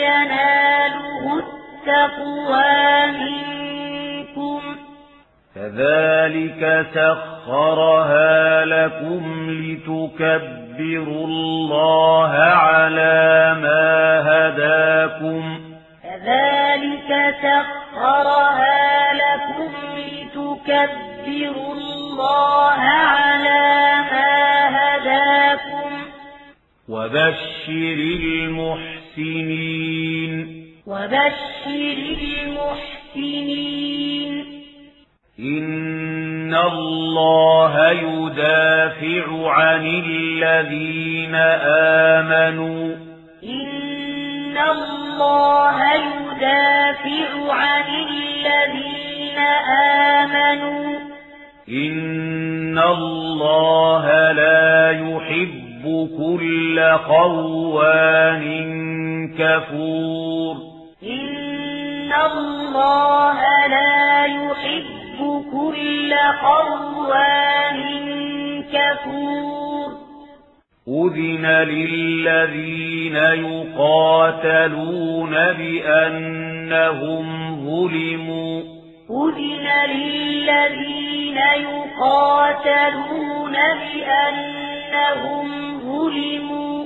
يناله 0.05 1.25
التقوى 1.39 3.07
منكم 3.07 4.61
كذلك 5.55 6.87
سخرها 6.95 8.65
لكم 8.65 9.51
لتكبروا 9.51 10.64
الله 10.81 12.31
على 12.33 13.57
ما 13.63 14.21
هداكم 14.31 15.61
كذلك 16.03 17.11
سخرها 17.43 19.13
لكم 19.15 19.73
لتكبروا 19.97 21.73
الله 21.75 22.81
على 22.81 23.95
ما 24.13 24.35
هداكم 24.79 25.91
وبشر 26.89 27.99
المحسنين 29.19 30.35
وبشر 30.87 31.99
المحسنين 33.17 34.44
إن 35.39 36.55
الله 36.55 37.91
يدافع 37.91 39.51
عن 39.51 40.03
الذين 40.07 41.35
آمنوا. 42.15 42.95
إن 43.45 44.59
الله 44.59 45.95
يدافع 45.95 47.53
عن 47.53 47.85
الذين 48.09 49.39
آمنوا. 50.19 50.99
إن 51.69 52.79
الله 52.79 54.33
لا 54.33 54.91
يحب 54.91 56.09
كل 56.19 56.97
خوان 57.07 58.45
كفور. 59.39 60.57
إن 61.03 62.13
الله 62.13 63.41
لا 63.67 64.25
يحب 64.25 65.04
كل 65.53 66.15
خوان 66.41 67.81
كفور. 68.63 69.89
أذن 70.89 71.47
للذين 71.47 73.17
يقاتلون 73.17 75.31
بأنهم 75.31 77.27
ظلموا. 77.67 78.63
أذن 79.11 79.91
للذين 79.91 81.37
يقاتلون 81.37 83.53
بأنهم 83.53 85.47
ظلموا. 85.79 86.85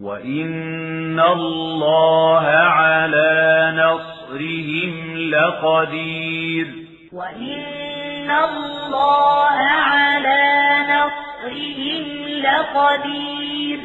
وإن 0.00 1.20
الله 1.20 2.46
على 2.46 3.72
نصرهم 3.76 5.16
لقدير. 5.16 6.79
وإن 7.12 8.30
الله 8.30 9.56
على 9.60 10.76
نصرهم 10.90 12.04
لقدير 12.28 13.78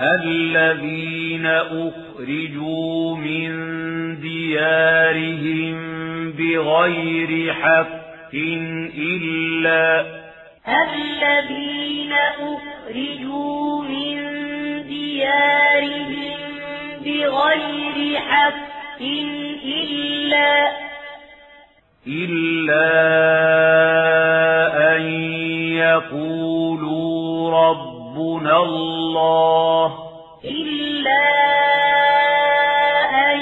الذين 0.00 1.46
أخرجوا 1.46 3.16
من 3.16 3.50
ديارهم 4.20 5.76
بغير 6.32 7.54
حق 7.54 8.34
إلا 8.34 10.06
الذين 10.68 12.12
أخرجوا 12.12 13.82
من 13.82 14.16
ديارهم 14.86 16.36
بغير 17.04 18.20
حق 18.20 19.00
إلا 19.00 20.85
إلا 22.08 22.86
أن 24.96 25.02
يقولوا 25.74 27.50
ربنا 27.50 28.62
الله 28.62 29.94
إلا 30.44 31.26
أن 33.32 33.40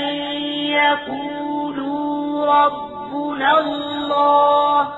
يقولوا 0.73 2.47
ربنا 2.47 3.59
الله 3.61 4.89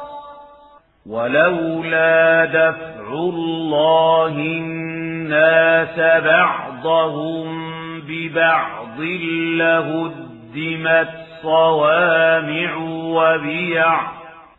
ولولا 1.07 2.45
دفع 2.45 3.13
الله 3.13 4.29
الناس 4.37 5.99
بعضهم 6.25 7.47
ببعض 8.01 9.01
لهدمت 9.59 11.26
صوامع 11.43 12.77
وبيع. 13.17 14.01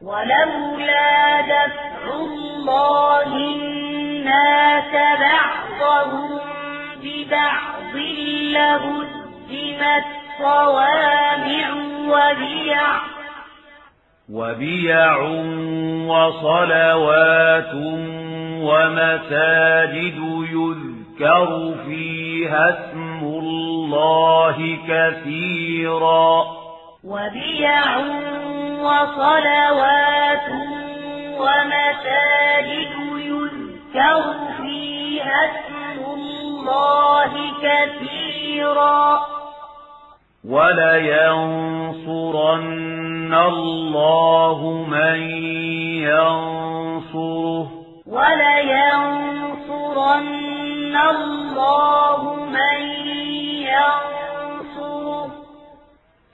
ولولا 0.02 1.42
دفع 1.42 2.14
الله 2.14 3.34
الناس 3.34 4.94
بعضهم 5.20 6.40
ببعض 7.04 7.96
لهدمت 8.54 10.06
صوامع 10.40 11.74
وبيع. 12.08 12.84
وبيع 14.34 15.18
وصلوات 16.08 17.74
ومساجد 18.62 20.20
يذكر 20.52 21.74
فيها 21.86 22.70
اسم 22.70 23.20
الله 23.24 24.78
كثيرا. 24.88 26.67
وبيع 27.08 27.98
وصلوات 28.82 30.50
ومساجد 31.40 32.94
يذكر 33.18 34.24
فيها 34.62 35.40
اسم 35.46 36.00
الله 36.06 37.32
كثيرا 37.64 39.04
ولينصرن 41.98 43.34
الله 43.34 44.86
من 44.90 45.20
ينصره 46.12 47.68
ولينصرن 48.08 49.48
الله 50.96 52.36
من 52.46 52.80
ينصره 53.68 55.28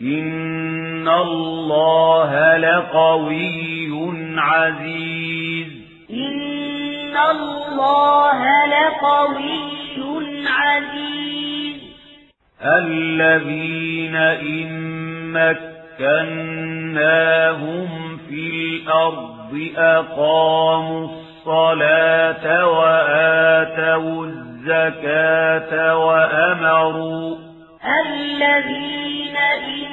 إن 0.01 0.43
الله 1.22 2.57
لقوي 2.57 3.99
عزيز. 4.38 5.68
إن 6.09 7.18
الله 7.32 8.39
لقوي 8.66 9.74
عزيز. 10.47 11.82
الذين 12.66 14.16
إن 14.16 14.93
مكناهم 15.99 17.89
في 18.30 18.49
الأرض 18.49 19.72
أقاموا 19.78 21.07
الصلاة 21.07 22.68
وآتوا 22.68 24.26
الزكاة 24.26 25.97
وأمروا 25.97 27.38
الذين 28.05 29.36
إن 29.36 29.88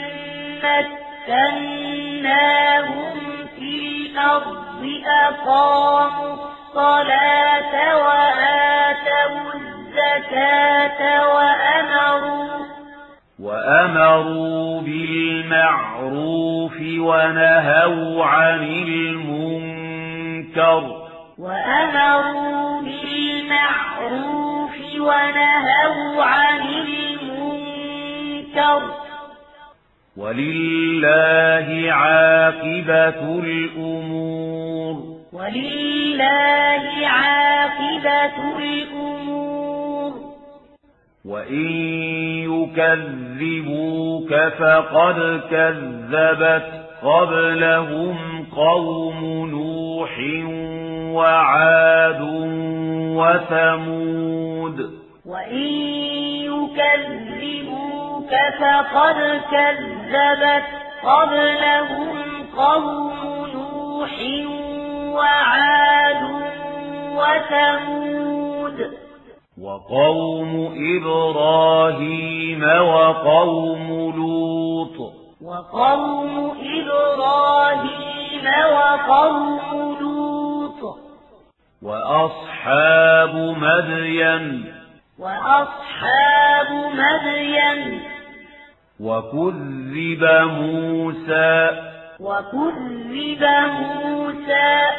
مكناهم 1.31 3.19
في 3.59 3.71
الأرض 4.07 4.83
أقاموا 5.29 6.35
الصلاة 6.35 7.75
وآتوا 7.97 9.53
الزكاة 9.55 11.01
وأمروا 11.35 12.67
وأمروا 13.41 14.81
بالمعروف 14.81 16.77
ونهوا 16.81 18.25
عن 18.25 18.63
المنكر 18.89 20.83
وأمروا 21.39 22.81
بالمعروف 22.81 24.77
ونهوا 24.99 26.25
عن 26.25 26.61
المنكر 26.61 27.51
ولله 30.21 31.93
عاقبة 31.93 33.39
الأمور. 33.39 34.95
ولله 35.33 37.07
عاقبة 37.07 38.59
الأمور. 38.59 40.13
وإن 41.25 41.71
يكذبوك 42.51 44.35
فقد 44.59 45.41
كذبت 45.51 46.69
قبلهم 47.03 48.17
قوم 48.57 49.51
نوح 49.51 50.19
وعاد 51.15 52.21
وثمود. 53.17 54.91
وإن 55.27 55.69
يكذبوك 56.45 58.00
فقد 58.31 59.41
كذبت 59.51 60.65
قبلهم 61.05 62.19
قوم 62.57 63.47
نوح 63.55 64.13
وعاد 65.15 66.23
وثمود. 67.17 68.99
وقوم 69.63 70.75
إبراهيم 70.97 72.63
وقوم 72.63 73.89
لوط. 74.17 75.13
وقوم 75.45 76.59
إبراهيم 76.63 78.47
وقوم 78.73 79.61
لوط. 80.01 80.99
وأصحاب 81.83 83.35
مدين. 83.35 84.75
وأصحاب 85.19 86.73
مدين. 86.73 88.01
وكذب 89.01 90.25
موسى 90.25 91.71
وكذب 92.21 93.45
موسى 93.81 94.91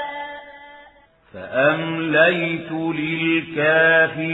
فأمليت 1.34 2.72
للكافرين 3.52 4.28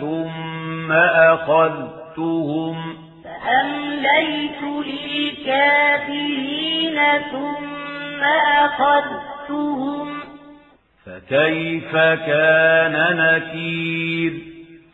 ثم 0.00 0.92
أخذتهم 0.92 2.76
فأمليت 3.24 4.62
للكافرين 4.86 6.40
ثم 7.32 8.22
أخذتهم 8.64 10.08
فكيف 11.06 11.92
كان 12.26 13.16
نكير؟ 13.16 14.32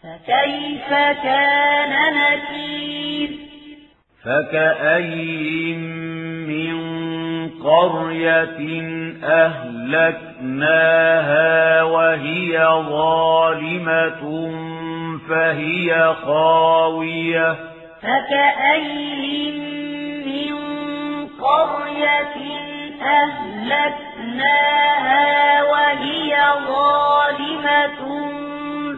فكيف 0.02 0.90
كان 1.22 1.92
نكير؟ 2.14 3.45
فكأي 4.26 5.74
من 6.46 6.76
قرية 7.64 8.60
أهلكناها 10.44 11.82
وهي 11.82 12.58
ظالمة 12.88 14.50
فهي 15.28 16.14
خاوية 16.24 17.56
فكأي 18.02 19.52
من 20.26 20.54
قرية 21.26 22.36
أهلكناها 24.22 24.62
وهي 25.62 26.36
ظالمة 26.68 28.00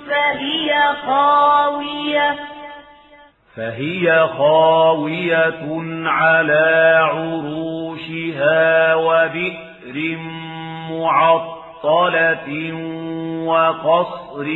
فهي 0.08 0.68
خاوية 1.06 2.57
فهي 3.58 4.28
خاوية 4.38 5.66
على 6.06 6.94
عروشها 7.12 8.94
وبئر 8.94 10.18
معطلة 10.90 12.72
وقصر 13.46 14.46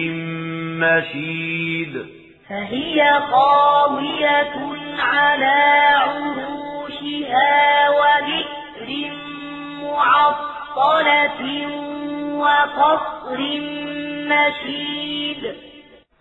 مشيد. 0.79 2.07
فهي 2.49 3.01
قاوية 3.33 4.55
على 4.99 5.61
عروشها 6.07 7.89
وذكر 7.91 9.11
معطلة 9.83 11.43
وقصر 12.39 13.39
مشيد. 14.31 15.72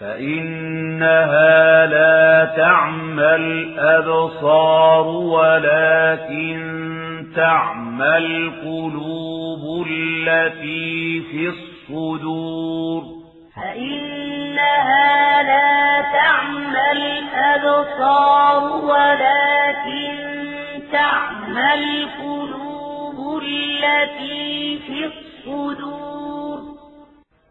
فإنها 0.00 1.86
لا 1.86 2.44
تعمى 2.56 3.34
الأبصار 3.34 5.06
ولكن 5.06 6.60
تعمى 7.36 8.18
القلوب 8.18 9.86
التي 9.86 11.20
في 11.30 11.48
الصدور. 11.48 13.02
فإنها 13.56 15.42
لا 15.42 16.00
تعمى 16.00 16.92
الأبصار 16.92 18.62
ولكن 18.84 20.14
تعمى 20.92 21.74
القلوب 21.74 23.42
التي 23.42 24.78
في 24.86 25.04
الصدور. 25.04 25.99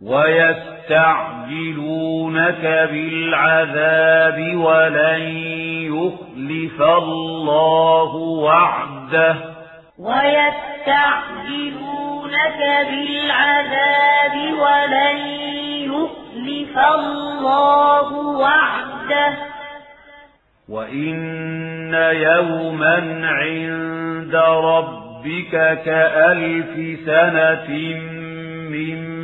ويستعجلونك 0.01 0.89
بالعذاب 2.91 4.55
ولن 4.55 5.21
يخلف 5.91 6.81
الله 6.81 8.15
وعده. 8.15 9.35
ويستعجلونك 9.99 10.47
بالعذاب 12.89 14.35
ولن 14.59 15.17
يخلف 15.83 16.77
الله 16.77 18.13
وعده. 18.13 19.33
وإن 20.69 21.93
يوما 22.13 22.97
عند 23.23 24.35
ربك 24.63 25.51
كألف 25.85 26.99
سنة 27.05 27.69
مما 28.69 29.18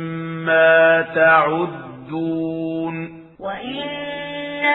تعدون. 1.14 2.94
وإن 3.40 3.88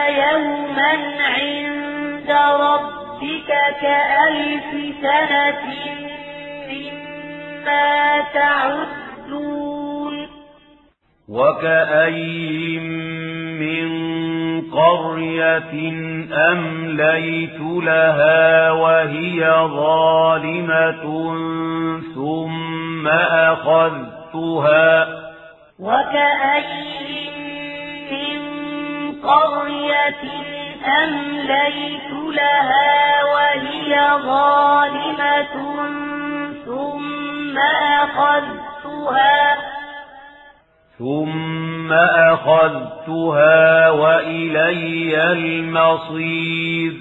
يوما 0.09 0.93
عند 1.37 2.31
ربك 2.61 3.49
كألف 3.81 4.95
سنة 5.01 5.63
مما 6.69 8.21
تعدون. 8.33 10.15
وكأي 11.29 12.79
من 13.59 13.89
قرية 14.71 15.73
أمليت 16.51 17.59
لها 17.59 18.71
وهي 18.71 19.39
ظالمة 19.67 21.03
ثم 22.15 23.07
أخذتها 23.07 25.07
من 28.11 28.41
قرية 29.21 30.21
أمليت 31.03 32.11
لها 32.11 33.23
وهي 33.23 34.09
ظالمة 34.25 35.55
ثم 36.65 37.57
أخذتها 37.57 39.57
ثم 40.99 41.93
أخذتها 42.33 43.89
وإلي 43.89 45.31
المصير. 45.31 46.93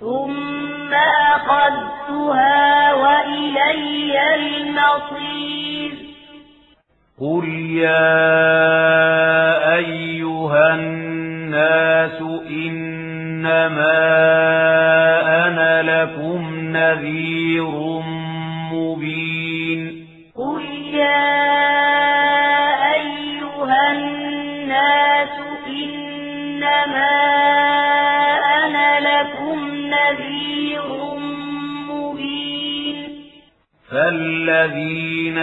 ثم 0.00 0.94
أخذتها 1.34 2.94
وإلي 2.94 4.34
المصير. 4.34 6.15
قل 7.20 7.48
يا 7.70 8.16
أيها 9.76 10.74
الناس 10.74 12.20
إنما 12.50 13.96
أنا 15.46 15.82
لكم 15.82 16.54
نذير 16.76 17.70
مبين 18.72 20.06
قل 20.36 20.62
يا 20.94 21.26
أيها 22.94 23.92
الناس 23.92 25.34
إنما 25.66 27.16
أنا 28.64 29.00
لكم 29.00 29.58
نذير 29.74 30.84
مبين 31.90 32.98
فالذين 33.90 35.38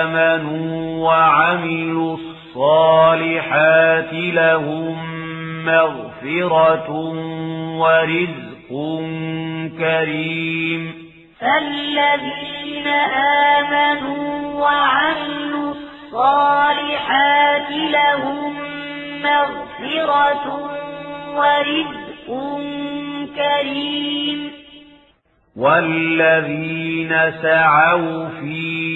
آمنوا 0.00 0.87
وعملوا 1.08 2.16
الصالحات 2.16 4.12
لهم 4.12 4.96
مغفرة 5.64 6.90
ورزق 7.82 8.70
كريم. 9.78 10.82
فالذين 11.40 12.88
آمنوا 13.56 14.28
وعملوا 14.62 15.70
الصالحات 15.74 17.70
لهم 17.70 18.52
مغفرة 19.22 20.46
ورزق 21.38 22.28
كريم. 23.36 24.40
والذين 25.56 27.12
سعوا 27.42 28.28
في 28.40 28.87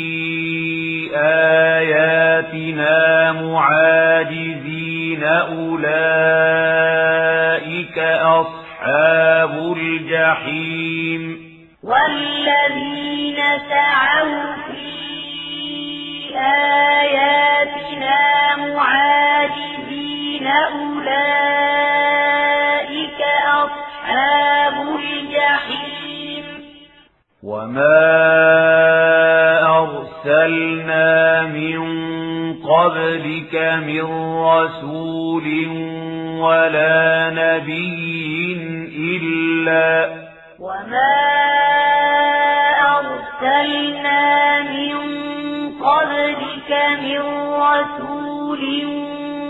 آياتنا 1.16 3.32
معاجزين 3.32 5.24
أولئك 6.62 7.98
أصحاب 8.22 9.72
الجحيم 9.76 11.22
والذين 11.82 13.36
سعوا 13.68 14.52
في 14.72 14.92
آياتنا 16.38 18.20
معاجزين 18.56 20.46
أولئك 21.92 23.20
أصحاب 23.46 24.74
الجحيم 24.98 26.44
وما 27.42 28.02
أرسلنا 30.26 31.42
من 31.42 31.82
قبلك 32.62 33.54
من 33.86 34.04
رسول 34.44 35.66
ولا 36.38 37.30
نبي 37.30 38.56
إلا 38.96 40.10
وما 40.60 41.14
أرسلنا 42.98 44.62
من 44.62 44.94
قبلك 45.82 46.70
من 47.02 47.20
رسول 47.58 48.62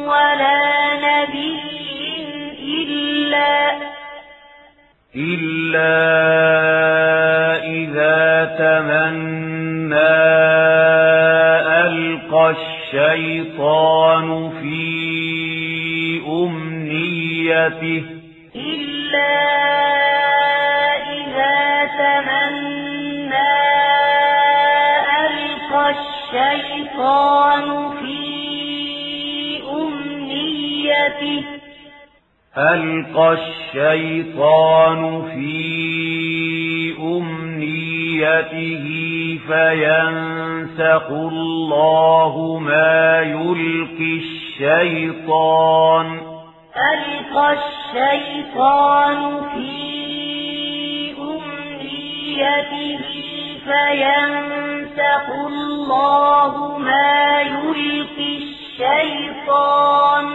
ولا 0.06 0.60
نبي 0.94 1.60
إلا 2.82 3.72
إلا 5.16 5.94
إذا 7.64 8.44
تمنى 8.58 10.12
ألقى 11.84 12.50
الشيطان 12.50 14.50
في 14.62 14.82
أمنيته 16.26 18.02
إلا 18.56 19.34
إذا 21.12 21.60
تمنى 21.98 23.52
ألقى 25.20 25.84
الشيطان 25.90 27.90
في 28.00 28.22
أمنيته 29.72 31.44
ألقى 32.58 33.32
الشيطان 33.32 35.22
في 35.34 36.94
أمنيته 37.00 38.84
فينسخ 39.46 41.06
الله 41.10 42.58
ما 42.58 43.20
يلقي 43.20 44.18
الشيطان. 44.18 46.20
ألقى 46.76 47.52
الشيطان 47.52 49.40
في 49.54 49.72
أمنيته 51.18 52.98
فينسخ 53.64 55.26
الله 55.46 56.78
ما 56.78 57.40
يلقي 57.40 58.36
الشيطان. 58.36 60.26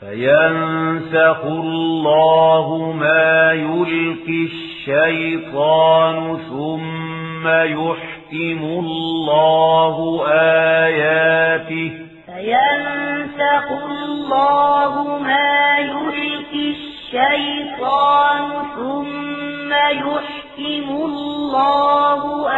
فينسخ 0.00 1.44
الله 1.44 2.92
ما 2.92 3.52
يلقي 3.52 4.48
الشيطان 4.52 6.38
ثم 6.48 7.48
يحكم 7.48 8.64
الله 8.64 10.26
آياته 10.32 11.92
فينسخ 12.26 13.66
الله 13.70 15.18
ما 15.18 15.78
يلقي 15.78 16.70
الشيطان 16.70 18.48
ثم 18.76 19.72
يحكم 19.72 20.88
الله 21.04 22.50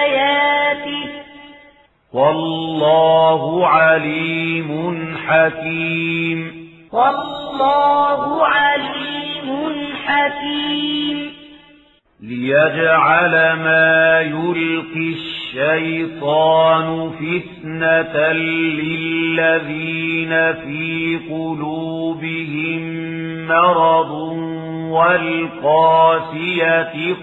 آياته 0.00 1.10
والله 2.12 3.66
عليم 3.66 4.70
حكيم 5.26 6.59
والله 6.92 8.46
عليم 8.46 9.76
حكيم. 10.04 11.32
ليجعل 12.22 13.52
ما 13.52 14.20
يلقي 14.20 15.12
الشيطان 15.12 17.10
فتنة 17.10 18.32
للذين 18.32 20.52
في 20.52 21.20
قلوبهم 21.30 22.82
مرض 23.46 24.10
والقاسية 24.90 26.34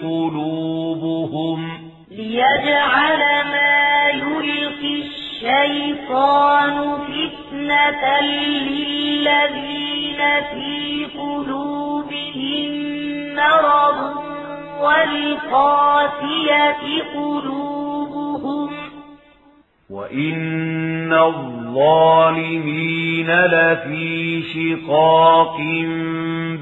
قلوبهم. 0.01 1.70
ليجعل 2.11 3.20
ما 3.51 4.09
يلقي 4.09 4.93
الشيطان 4.93 5.27
فتنة 7.08 8.04
للذين 8.22 10.22
في 10.52 10.72
قلوبهم 11.18 12.70
مرض 13.36 14.00
والقاسية 14.82 16.84
قلوبهم. 17.16 18.70
وإن 19.90 21.14
الظالمين 21.14 23.30
لفي 23.32 24.44
شقاق 24.54 25.58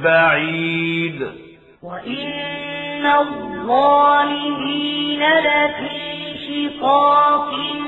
بعيد. 0.03 1.19
وإن 1.83 3.05
الظالمين 3.05 5.23
لفي 5.23 6.05
شقاق 6.47 7.49
بعيد 7.49 7.84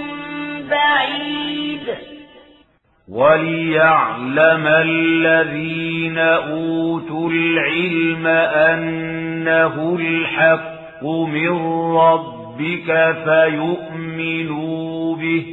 وليعلم 3.09 4.68
الذين 4.68 6.18
أوتوا 6.18 7.30
العلم 7.30 8.28
أنه 8.28 9.97
الحق 9.99 11.03
من 11.05 11.49
ربك 11.97 13.15
فيؤمنوا 13.26 15.15
به. 15.15 15.45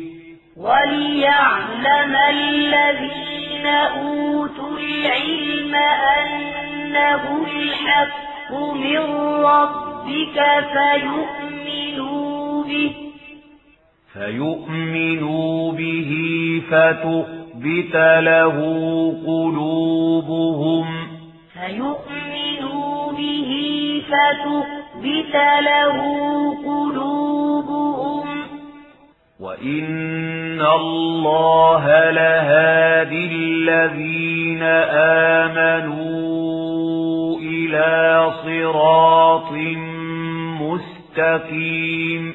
وليعلم 0.56 2.16
الذين 2.30 3.66
أوتوا 3.66 4.78
العلم 4.78 5.74
أنه 5.74 7.46
الحق 7.56 8.52
من 8.74 8.98
ربك 9.44 10.64
فيؤمنوا 10.72 12.64
به. 12.64 13.03
فيؤمنوا 14.14 15.72
به 15.72 16.12
فتخبت 16.70 17.96
له 18.20 18.56
قلوبهم. 19.26 20.86
فيؤمنوا 21.52 23.12
به 23.12 23.52
فتخبت 24.08 25.36
له 25.60 25.96
قلوبهم. 26.64 28.26
وإن 29.40 30.60
الله 30.60 32.10
لهادي 32.10 33.26
الذين 33.32 34.62
آمنوا 35.42 36.14
إلى 37.38 38.30
صراط 38.44 39.52
مستقيم. 40.60 42.32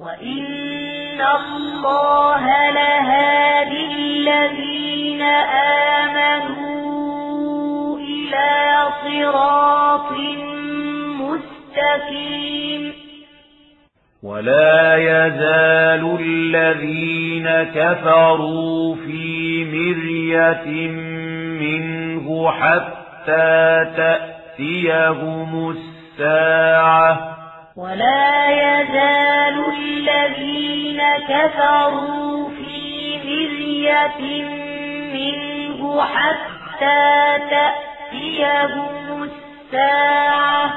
وإن 0.00 0.65
الله 1.20 2.70
لهادي 2.70 3.86
الذين 3.92 5.22
آمنوا 6.72 7.98
إلى 7.98 8.88
صراط 9.04 10.12
مستقيم 11.20 12.92
ولا 14.22 14.96
يزال 14.96 16.18
الذين 16.20 17.48
كفروا 17.74 18.94
في 18.94 19.64
مرية 19.64 20.88
منه 21.60 22.50
حتى 22.50 23.86
تأتيهم 23.96 25.70
الساعة 25.70 27.36
ولا 27.76 28.48
يزال 28.50 29.64
الذين 29.78 31.02
كفروا 31.28 32.48
في 32.48 33.18
مرية 33.24 34.44
منه 35.14 36.02
حتى 36.02 37.38
تأتيهم 37.50 39.22
الساعة. 39.22 40.70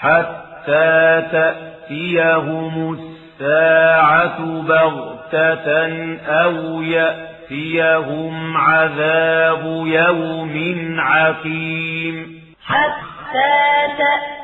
حتى 0.00 1.22
تأتيهم 1.32 2.98
الساعة 2.98 4.62
بغتة 4.62 5.78
أو 6.26 6.82
يأتيهم 6.82 8.56
عذاب 8.56 9.64
يوم 9.86 10.96
عقيم. 11.00 12.42
حتى 12.66 13.86
تأتيهم 13.98 14.35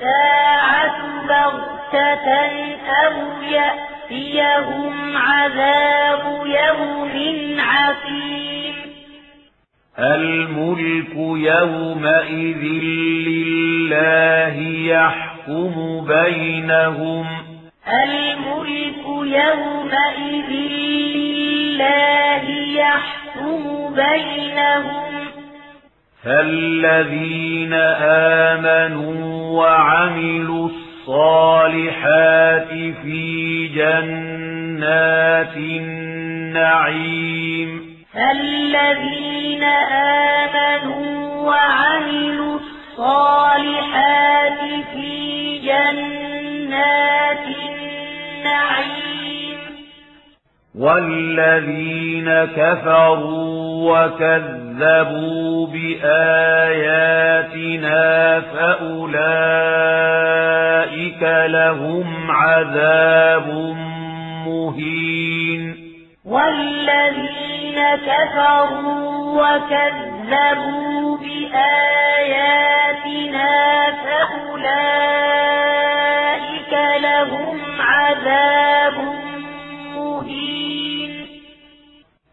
الساعة 0.00 1.26
بغتة 1.28 2.30
أو 3.06 3.42
يأتيهم 3.42 5.16
عذاب 5.16 6.46
يوم 6.46 7.60
عقيم. 7.60 8.74
الملك 9.98 11.14
يومئذ 11.16 12.62
لله 13.28 14.56
يحكم 14.92 16.04
بينهم. 16.08 17.26
الملك 17.88 19.04
يومئذ 19.06 20.50
لله 21.16 22.44
يحكم 22.80 23.94
بينهم. 23.94 25.19
فالذين 26.24 27.72
آمنوا 28.52 29.14
وعملوا 29.58 30.68
الصالحات 30.68 32.68
في 33.02 33.68
جنات 33.68 35.56
النعيم 36.60 37.70
فالذين 38.14 39.62
آمنوا 40.42 41.08
وعملوا 41.48 42.58
الصالحات 42.58 44.60
في 44.92 45.08
جنات 45.58 47.46
النعيم 47.68 49.49
والذين 50.78 52.44
كفروا 52.44 53.90
وكذبوا 53.90 55.66
بآياتنا 55.66 57.20
فأولئك 58.40 59.10
لهم 61.46 62.30
عذاب 62.30 63.48
مهين 64.46 65.76
والذين 66.24 67.78
كفروا 68.06 69.42
وكذبوا 69.42 71.18
بآياتنا 71.18 72.70
فأولئك 74.04 74.62
لهم 77.02 77.56
عذاب 77.80 78.94
مهين 78.94 79.29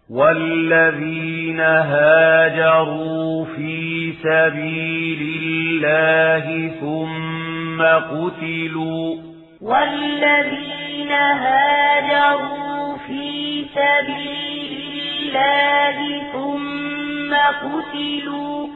والذين 0.10 1.60
هاجروا 1.60 3.46
في 3.46 4.14
سبيل 4.24 5.22
الله 5.22 6.72
ثم 6.82 7.82
قتلوا. 7.82 9.16
والذين 9.62 11.12
هاجروا 11.12 12.98
في 13.08 13.66
سبيل 13.76 14.80
الله 15.22 15.98
ثم 16.34 17.34
قتلوا. 17.68 18.68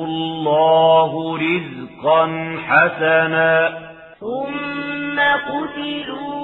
الله 0.06 1.38
رزقا 1.38 2.24
حسنا. 2.68 3.78
ثم 4.20 5.20
قتلوا 5.20 6.36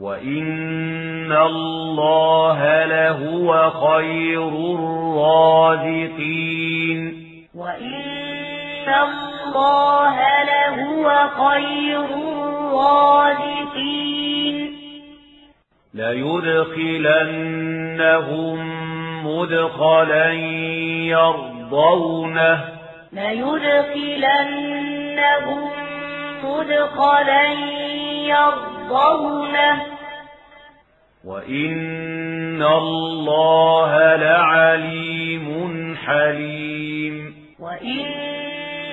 وإن 0.00 1.32
الله 1.32 2.84
لهو 2.84 3.70
خير 3.70 4.48
الرازقين 4.78 6.20
وإن 7.54 8.88
الله 8.88 10.16
لهو 10.44 11.28
خير 11.28 12.04
الرازقين 12.60 13.50
ليدخلنهم 15.94 17.00
مدخلا 19.26 20.32
يرضونه 21.12 22.64
ليدخلنهم 23.12 24.40
مدخلا 26.44 27.52
يرضونه 28.26 28.69
وإن 31.24 32.62
الله 32.62 34.16
لعليم 34.16 35.46
حليم 35.96 37.34
وإن 37.60 38.06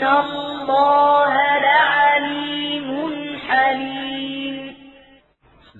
الله 0.03 1.33
لعليم 1.57 2.89
حليم 3.47 4.75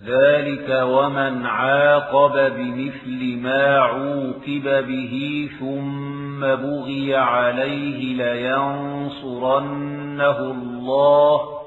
ذلك 0.07 0.69
ومن 0.69 1.45
عاقب 1.45 2.53
بمثل 2.55 3.37
ما 3.43 3.77
عوقب 3.79 4.87
به 4.87 5.49
ثم 5.59 6.39
بغي 6.39 7.15
عليه 7.15 8.13
لينصرنه 8.23 9.59
الله 10.39 11.66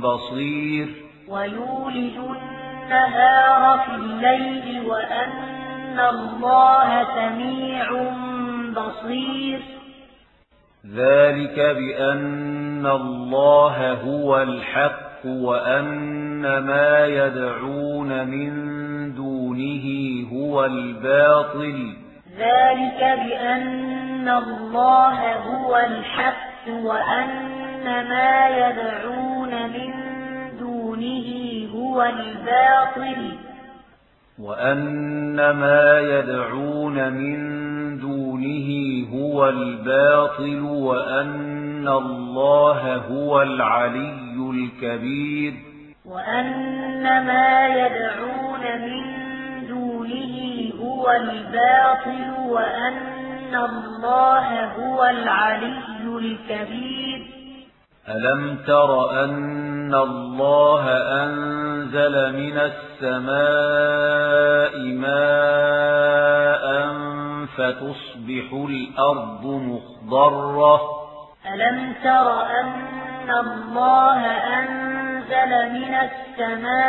بصير. 0.00 0.88
ويولج 1.28 2.16
النهار 2.16 3.78
في 3.78 3.94
الليل 3.94 4.86
وأن 4.86 6.00
الله 6.00 7.04
سميع 7.04 7.90
بصير. 8.76 9.60
ذلك 10.94 11.56
بأن 11.56 12.86
الله 12.86 13.92
هو 13.92 14.42
الحق 14.42 15.26
وأن 15.26 16.58
ما 16.58 17.06
يدعون 17.06 18.26
من 18.26 18.52
دونه 19.14 19.86
هو 20.32 20.64
الباطل. 20.64 21.96
ذلك 22.38 23.00
بأن 23.00 24.28
الله 24.28 25.34
هو 25.34 25.76
الحق 25.76 26.68
وأن 26.68 27.28
ما 27.84 28.48
يدعون 28.48 29.35
من 29.66 29.92
دونه 30.58 31.28
هو 31.74 32.02
الباطل. 32.02 33.36
وأن 34.38 35.50
ما 35.50 36.00
يدعون 36.00 37.12
من 37.12 37.38
دونه 37.98 38.68
هو 39.12 39.48
الباطل 39.48 40.60
وأن 40.60 41.88
الله 41.88 42.96
هو 42.96 43.42
العلي 43.42 44.36
الكبير. 44.50 45.52
وأن 46.04 47.02
ما 47.02 47.66
يدعون 47.66 48.64
من 48.86 49.02
دونه 49.68 50.34
هو 50.80 51.10
الباطل 51.10 52.50
وأن 52.50 53.54
الله 53.54 54.64
هو 54.64 55.04
العلي 55.04 55.96
الكبير. 56.18 57.15
ألم 58.08 58.58
تر 58.66 59.24
أن 59.24 59.94
الله 59.94 60.88
أنزل 61.24 62.32
من 62.32 62.58
السماء 62.58 63.36
ماء 64.94 66.66
فتصبح 67.56 68.52
الأرض 68.52 69.44
مخضرة 69.46 70.80
ألم 71.54 71.94
تر 72.04 72.42
أن 72.42 73.30
الله 73.30 74.26
أنزل 74.58 75.72
من 75.72 75.94
السماء 76.06 76.86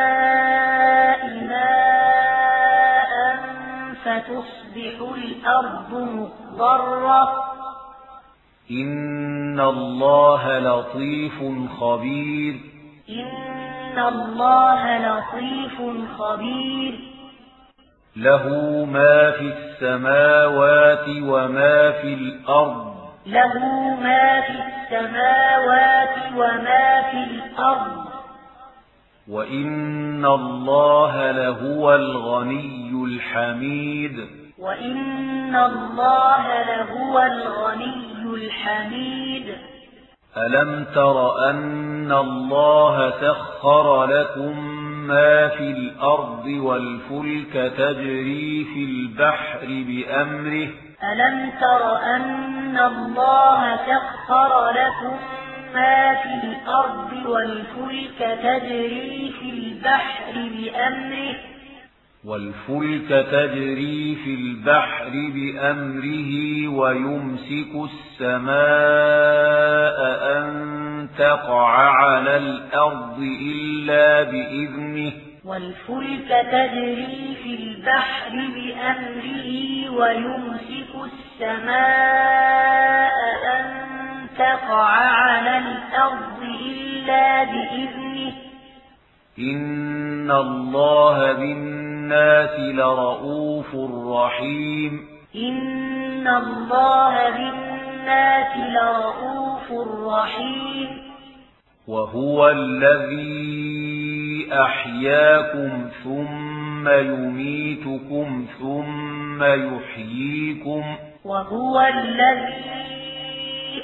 ماء 1.50 3.14
فتصبح 4.06 4.96
الأرض 5.16 5.92
مخضرة 5.94 7.58
إن 8.72 9.60
الله 9.60 10.60
لطيف 10.60 11.40
خبير 11.80 12.56
إن 13.10 14.00
الله 14.00 14.98
لطيف 14.98 15.82
خبير 16.18 17.00
له 18.16 18.46
ما 18.86 19.32
في 19.32 19.54
السماوات 19.58 21.06
وما 21.08 21.92
في 21.92 22.14
الأرض 22.14 22.96
له 23.26 23.54
ما 24.02 24.42
في 24.42 24.52
السماوات 24.52 26.16
وما 26.36 27.02
في 27.12 27.24
الأرض 27.24 28.08
وإن 29.30 30.26
الله 30.26 31.32
لهو 31.32 31.96
الغني 31.96 32.92
الحميد 33.06 34.28
وإن 34.60 35.56
الله 35.56 36.64
لهو 36.64 37.20
الغني 37.20 38.17
الحميد. 38.34 39.56
ألم 40.38 40.86
تر 40.96 41.50
أن 41.50 42.12
الله 42.12 43.14
سخر 43.22 44.06
لكم 44.06 44.78
ما 45.08 45.48
في 45.48 45.72
الأرض 45.72 46.46
والفلك 46.46 47.74
تجري 47.78 48.66
في 48.74 48.84
البحر 48.84 49.66
بأمره؟ 49.68 50.70
ألم 51.04 51.52
تر 51.62 51.98
أن 52.16 52.78
الله 52.78 53.78
سخر 53.78 54.70
لكم 54.70 55.18
ما 55.74 56.16
في 56.16 56.48
الأرض 56.48 57.26
والفلك 57.26 58.40
تجري 58.44 59.34
في 59.40 59.50
البحر 59.50 60.34
بأمره؟ 60.34 61.57
والفلك 62.26 63.10
تجري 63.32 64.16
في 64.24 64.36
البحر 64.36 65.10
بأمره 65.10 66.68
ويمسك 66.68 67.90
السماء 67.90 68.58
أن 70.38 71.08
تقع 71.18 71.72
على 71.72 72.38
الأرض 72.38 73.20
إلا 73.42 74.24
بإذنه. 74.24 75.12
والفلك 75.46 76.30
تجري 76.52 77.36
في 77.44 77.56
البحر 77.56 78.32
بأمره 78.32 79.50
ويمسك 79.90 80.92
السماء 81.40 83.18
أن 83.60 83.66
تقع 84.38 84.90
على 85.00 85.58
الأرض 85.58 86.42
إلا 86.66 87.44
بإذنه. 87.44 88.34
إن 89.40 90.32
الله 90.32 91.34
بالناس 92.08 92.60
لرؤوف 92.60 93.76
رحيم. 94.18 95.08
إن 95.36 96.28
الله 96.28 97.30
بالناس 97.30 98.58
لرؤوف 98.58 99.88
رحيم. 100.14 100.88
وهو 101.88 102.50
الذي 102.50 104.54
أحياكم 104.54 105.90
ثم 106.04 106.90
يميتكم 106.90 108.46
ثم 108.60 109.44
يحييكم. 109.44 110.84
وهو 111.26 111.82
الذي 111.82 112.64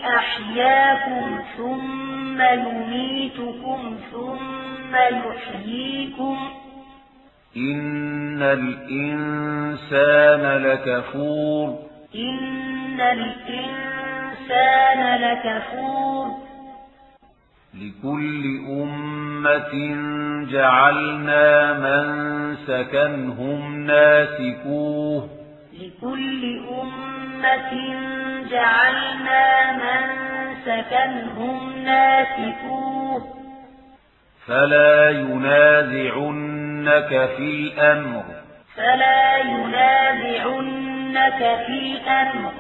أحياكم 0.06 1.40
ثم 1.58 2.42
يميتكم 2.42 3.98
ثم 4.12 4.96
يحييكم. 4.96 6.63
إن 7.58 8.42
الإنسان 8.42 9.44
لكفور 10.64 11.80
إن 12.16 13.02
الإنسان 13.02 14.42
لكفور 15.22 16.28
لكل 17.74 18.44
أمة 18.70 19.74
جعلنا 20.52 21.74
من 21.74 22.06
سكنهم 22.56 23.86
ناسكوه 23.86 25.30
لكل 25.74 26.60
أمة 26.82 27.74
جعلنا 28.52 29.72
من 29.72 30.02
سكنهم 30.66 31.84
ناسكوه 31.84 33.22
فلا 34.48 35.10
ينازعنك 36.84 37.30
في 37.38 37.38
الأمر. 37.38 38.24
فلا 38.76 39.38
ينازعنك 39.38 41.38
في 41.38 41.80
الأمر. 41.80 42.52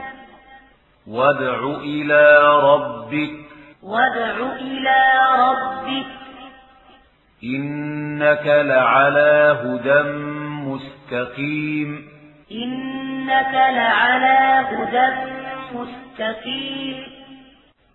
وادع 1.07 1.59
إلى 1.83 2.39
ربك. 2.63 3.31
وادع 3.83 4.35
إلى 4.61 5.03
ربك. 5.37 6.05
إنك 7.43 8.45
لعلى 8.45 9.59
هدى 9.63 10.01
مستقيم. 10.67 12.07
إنك 12.51 13.53
لعلى 13.53 14.67
هدى 14.69 15.07
مستقيم. 15.73 17.12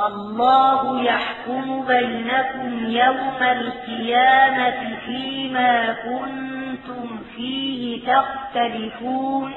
الله 0.00 1.02
يحكم 1.02 1.86
بينكم 1.86 2.86
يوم 2.86 3.42
القيامة 3.42 4.96
فيما 5.06 5.92
كنتم 5.92 7.18
فيه 7.36 8.12
تختلفون. 8.12 9.52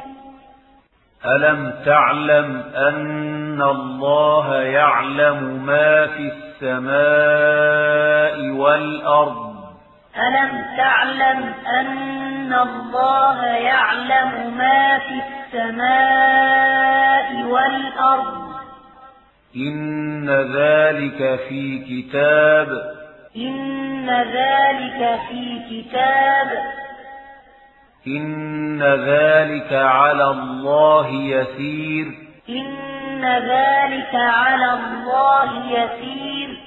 ألم 1.25 1.73
تعلم 1.85 2.63
أن 2.75 3.61
الله 3.61 4.55
يعلم 4.55 5.65
ما 5.65 6.07
في 6.07 6.31
السماء 6.63 6.89
والأرض؟ 8.49 9.55
ألم 10.17 10.65
تعلم 10.77 11.53
أن 11.79 12.53
الله 12.53 13.45
يعلم 13.45 14.57
ما 14.57 14.99
في 14.99 15.21
السماء 15.53 17.43
والأرض؟ 17.43 18.48
إن 19.55 20.29
ذلك 20.29 21.39
في 21.49 21.79
كتاب 21.79 22.67
إن 23.35 24.09
ذلك 24.09 25.19
في 25.29 25.59
كتاب 25.69 26.47
إن 28.07 28.83
ذلك 28.83 29.73
على 29.73 30.23
الله 30.23 31.09
يسير 31.09 32.05
إن 32.49 33.25
ذلك 33.25 34.13
على 34.13 34.73
الله 34.73 35.71
يسير 35.71 36.59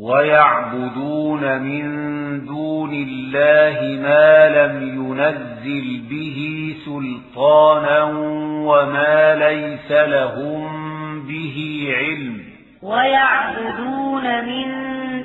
ويعبدون 0.00 1.58
من 1.58 1.84
دون 2.46 2.94
الله 2.94 3.98
ما 4.02 4.48
لم 4.48 4.82
ينزل 4.82 6.02
به 6.10 6.74
سلطانا 6.84 8.02
وما 8.66 9.34
ليس 9.34 9.90
لهم 9.90 10.83
به 11.28 11.86
علم. 11.96 12.40
ويعبدون 12.82 14.44
من 14.44 14.70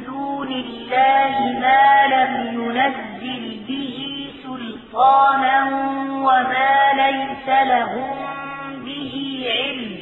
دون 0.05 0.47
الله 0.47 1.59
ما 1.59 2.07
لم 2.07 2.61
ينزل 2.61 3.59
به 3.67 4.27
سلطانا 4.43 5.65
وما 6.11 6.93
ليس 6.93 7.67
لهم 7.67 8.15
به 8.85 9.45
علم. 9.49 9.95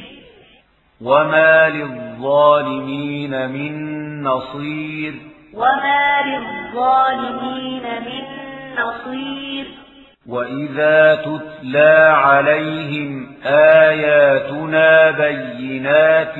وما 1.00 1.68
للظالمين 1.68 3.50
من 3.50 3.74
نصير. 4.22 5.14
وما 5.54 6.22
للظالمين 6.26 7.82
من 7.82 8.24
نصير. 8.78 9.87
وإذا 10.28 11.14
تتلى 11.14 12.12
عليهم 12.14 13.32
آياتنا 13.46 15.10
بينات 15.10 16.34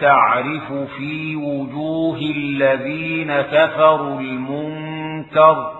تعرف 0.00 0.72
في 0.96 1.36
وجوه 1.36 2.18
الذين 2.36 3.40
كفروا 3.40 4.20
المنكر 4.20 5.72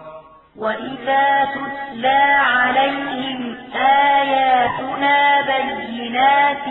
وإذا 0.56 1.48
تتلى 1.54 2.22
عليهم 2.40 3.56
آياتنا 3.74 5.40
بينات 5.40 6.66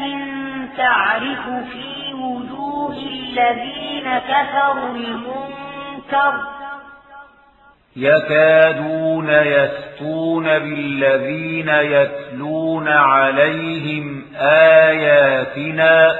تعرف 0.77 1.45
في 1.71 2.13
وجوه 2.13 2.97
الذين 2.97 4.19
كفروا 4.29 4.95
المنكر 4.95 6.58
يكادون 7.99 9.29
يستون 9.29 10.43
بالذين 10.43 11.69
يتلون 11.69 12.87
عليهم 12.87 14.25
آياتنا. 14.41 16.15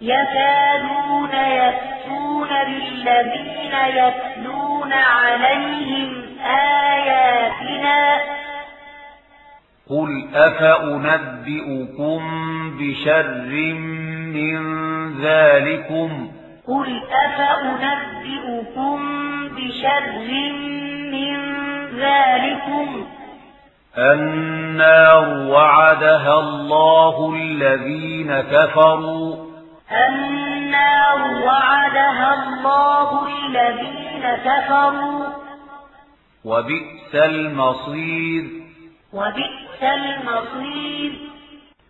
يكادون 0.00 1.30
يستون 1.34 2.48
بالذين 2.48 3.74
يتلون 3.94 4.92
عليهم 4.92 6.24
آياتنا. 6.44 8.18
قل 9.90 10.28
أفأنبئكم 10.34 12.20
بشر 12.80 13.54
من 14.34 14.60
ذلكم؟ 15.22 16.30
قل 16.68 17.02
أفأنبئكم 17.26 18.98
بشر 19.56 20.04
من 20.18 20.97
ذلكم 21.94 23.06
النار 23.98 25.28
وعدها 25.28 26.40
الله 26.40 27.34
الذين 27.36 28.40
كفروا. 28.40 29.36
النار 30.08 31.44
وعدها 31.46 32.34
الله 32.34 33.26
الذين 33.26 34.36
كفروا. 34.44 35.26
وبئس 36.44 37.14
المصير. 37.14 38.44
وبئس 39.12 39.82
المصير. 39.82 41.12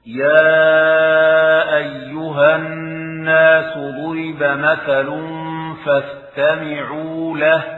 يا 0.07 1.77
أيها 1.77 2.57
الناس 2.57 3.79
ضرب 3.79 4.59
مثل 4.59 5.23
فاستمعوا 5.85 7.39
له. 7.39 7.78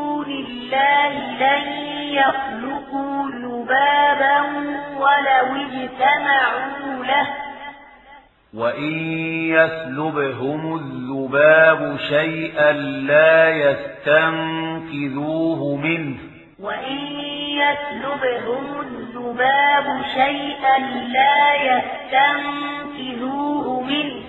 دون 0.00 0.30
الله 0.30 1.12
لن 1.40 1.64
يخلقوا 2.12 3.30
ذبابا 3.42 4.38
ولو 4.96 5.46
اجتمعوا 5.56 7.04
له 7.04 7.26
وإن 8.54 8.92
يسلبهم 9.56 10.62
الذباب 10.76 11.96
شيئا 12.08 12.72
لا 13.12 13.48
يستنقذوه 13.48 14.96
منه 15.76 16.18
وإن 16.60 16.98
يسلبهم 17.62 18.80
الذباب 18.80 20.02
شيئا 20.14 20.78
لا 21.12 21.54
يستنقذوه 21.70 23.66
منه 23.80 24.20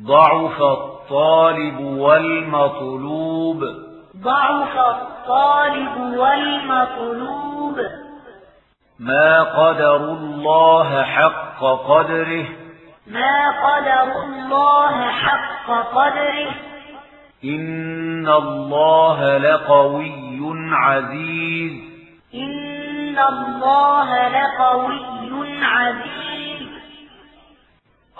ضعف 0.00 0.62
الطالب 0.62 1.80
والمطلوب 1.80 3.64
ضعف 4.22 4.76
الطالب 4.76 6.18
والمطلوب. 6.18 7.76
ما 8.98 9.42
قدر 9.42 9.96
الله 9.96 11.02
حق 11.02 11.58
قدره. 11.60 12.46
ما 13.06 13.50
قدر 13.50 14.22
الله 14.24 15.10
حق 15.10 15.70
قدره. 15.94 16.50
إن 17.44 18.28
الله 18.28 19.38
لقوي 19.38 20.40
عزيز. 20.72 21.72
إن 22.34 23.18
الله 23.18 24.28
لقوي 24.28 25.64
عزيز. 25.64 26.31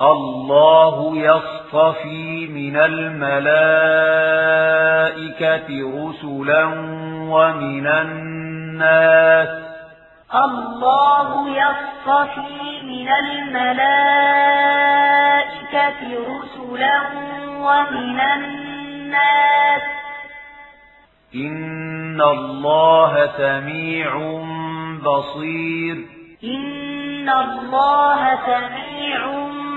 الله 0.00 1.16
يصطفي 1.16 2.46
من 2.46 2.76
الملائكة 2.76 3.28
رسلا 5.68 6.64
ومن 7.28 7.86
الناس. 7.86 9.48
الله 10.34 11.48
يصطفي 11.48 12.82
من 12.82 13.08
الملائكة 13.08 13.82
رسلا 16.02 17.00
ومن 17.60 18.20
الناس. 18.20 19.82
إن 21.34 22.20
الله 22.20 23.26
سميع 23.26 24.10
بصير. 25.04 25.96
إن 26.44 27.28
الله 27.28 28.38
سميع 28.46 29.26
بصير 29.26 29.71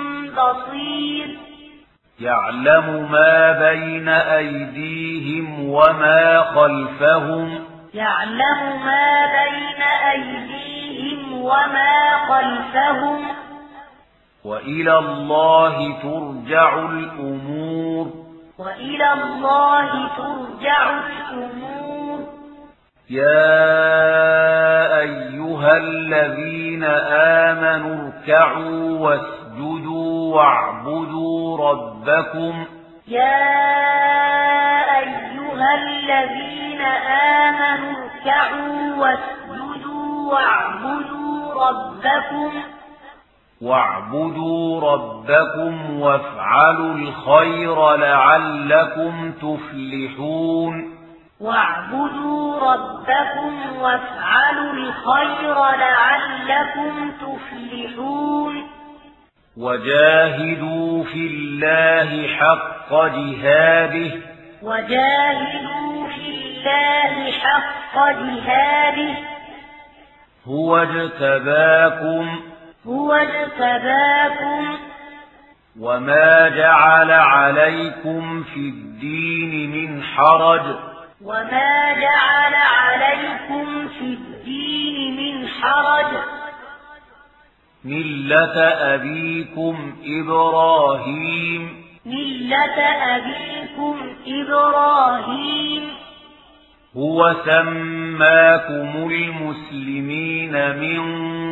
يعلم 2.20 3.12
ما 3.12 3.52
بين 3.52 4.10
أيديهم 4.10 5.70
وما 5.70 6.42
خلفهم. 6.42 7.60
يعلم 7.94 8.86
ما 8.86 9.26
بين 9.26 9.82
أيديهم 10.12 11.42
وما 11.42 12.12
خلفهم. 12.30 13.28
وإلى 14.46 14.98
الله 14.98 16.02
ترجع 16.02 16.80
الأمور. 16.80 18.08
وإلى 18.60 19.14
الله 19.14 20.08
ترجع 20.18 20.90
الأمور. 21.08 22.20
يا 23.10 25.00
أيها 25.00 25.78
الذين 25.78 26.84
آمنوا 27.44 28.12
اركعوا 28.12 29.00
واسجدوا. 29.00 29.45
واعبدوا 30.36 31.72
ربكم. 31.72 32.66
يا 33.08 33.38
أيها 35.00 35.76
الذين 35.76 36.82
آمنوا 37.42 37.94
اركعوا 38.04 38.96
واسجدوا 38.98 40.34
واعبدوا 40.34 41.54
ربكم. 41.68 42.52
واعبدوا 43.62 44.94
ربكم 44.94 46.00
وافعلوا 46.00 46.94
الخير 46.94 47.96
لعلكم 47.96 49.32
تفلحون. 49.32 50.96
واعبدوا 51.42 52.60
ربكم 52.60 53.80
وافعلوا 53.82 54.74
الخير 54.74 55.56
لعلكم 55.56 57.12
تفلحون. 57.12 58.75
وجاهدوا 59.58 61.04
في 61.04 61.28
الله 61.28 62.28
حق 62.28 62.94
جهاده. 62.94 64.12
وجاهدوا 64.62 66.08
في 66.08 66.28
الله 66.28 67.32
حق 67.32 68.10
جهاده. 68.10 69.16
هو 70.48 70.78
اجتباكم. 70.78 72.40
هو 72.88 73.14
اجتباكم. 73.14 74.78
وما 75.80 76.50
جعل 76.50 77.12
عليكم 77.12 78.44
في 78.44 78.60
الدين 78.60 79.72
من 79.72 80.04
حرج. 80.04 80.76
وما 81.26 81.94
جعل 81.94 82.54
عليكم 82.54 83.88
في 83.88 84.02
الدين 84.02 85.16
من 85.18 85.48
حرج. 85.48 86.45
ملة 87.86 88.60
أبيكم 88.96 89.96
إبراهيم 90.06 91.86
ملة 92.06 92.82
أبيكم 93.16 93.96
إبراهيم 94.28 95.84
هو 96.98 97.36
سماكم 97.46 99.12
المسلمين 99.12 100.52
من 100.76 101.02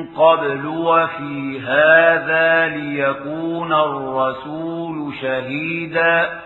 قبل 0.08 0.66
وفي 0.66 1.60
هذا 1.60 2.68
ليكون 2.68 3.74
الرسول 3.74 5.14
شهيدا 5.22 6.42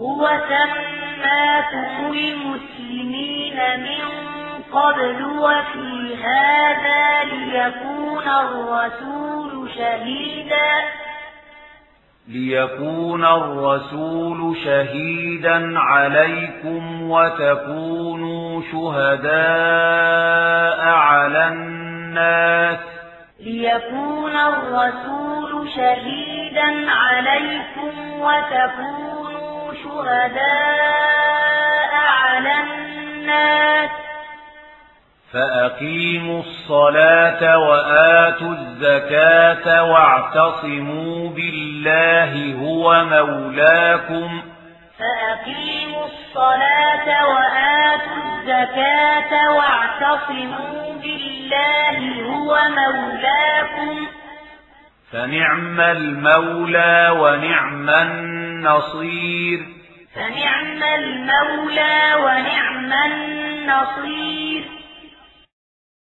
هو 0.00 0.28
سماكم 0.48 2.12
المسلمين 2.12 3.56
من 3.80 4.32
قبل 4.72 5.24
وفي 5.24 6.16
هذا 6.24 7.24
ليكون 7.24 8.28
الرسول 8.28 9.21
شهيدا. 9.68 10.72
ليكون 12.28 13.24
الرسول 13.24 14.56
شهيدا 14.64 15.78
عليكم 15.78 17.10
وتكونوا 17.10 18.62
شهداء 18.72 19.32
على 20.86 21.48
الناس. 21.48 22.78
ليكون 23.40 24.36
الرسول 24.36 25.70
شهيدا 25.76 26.90
عليكم 26.90 28.20
وتكونوا 28.20 29.74
شهداء 29.84 31.12
على 31.94 32.52
الناس. 32.60 33.90
فأقيموا 35.32 36.42
الصلاة 36.42 37.58
وآتوا 37.58 38.54
الزكاة 38.54 39.84
واعتصموا 39.84 41.30
بالله 41.30 42.54
هو 42.54 43.04
مولاكم. 43.04 44.42
فأقيموا 44.98 46.04
الصلاة 46.04 47.26
وآتوا 47.28 48.16
الزكاة 48.24 49.50
واعتصموا 49.50 50.92
بالله 51.02 52.22
هو 52.22 52.58
مولاكم. 52.68 54.06
فنعم 55.12 55.80
المولى 55.80 57.16
ونعم 57.18 57.90
النصير. 57.90 59.66
فنعم 60.14 60.82
المولى 60.82 62.14
ونعم 62.14 62.92
النصير. 62.92 64.81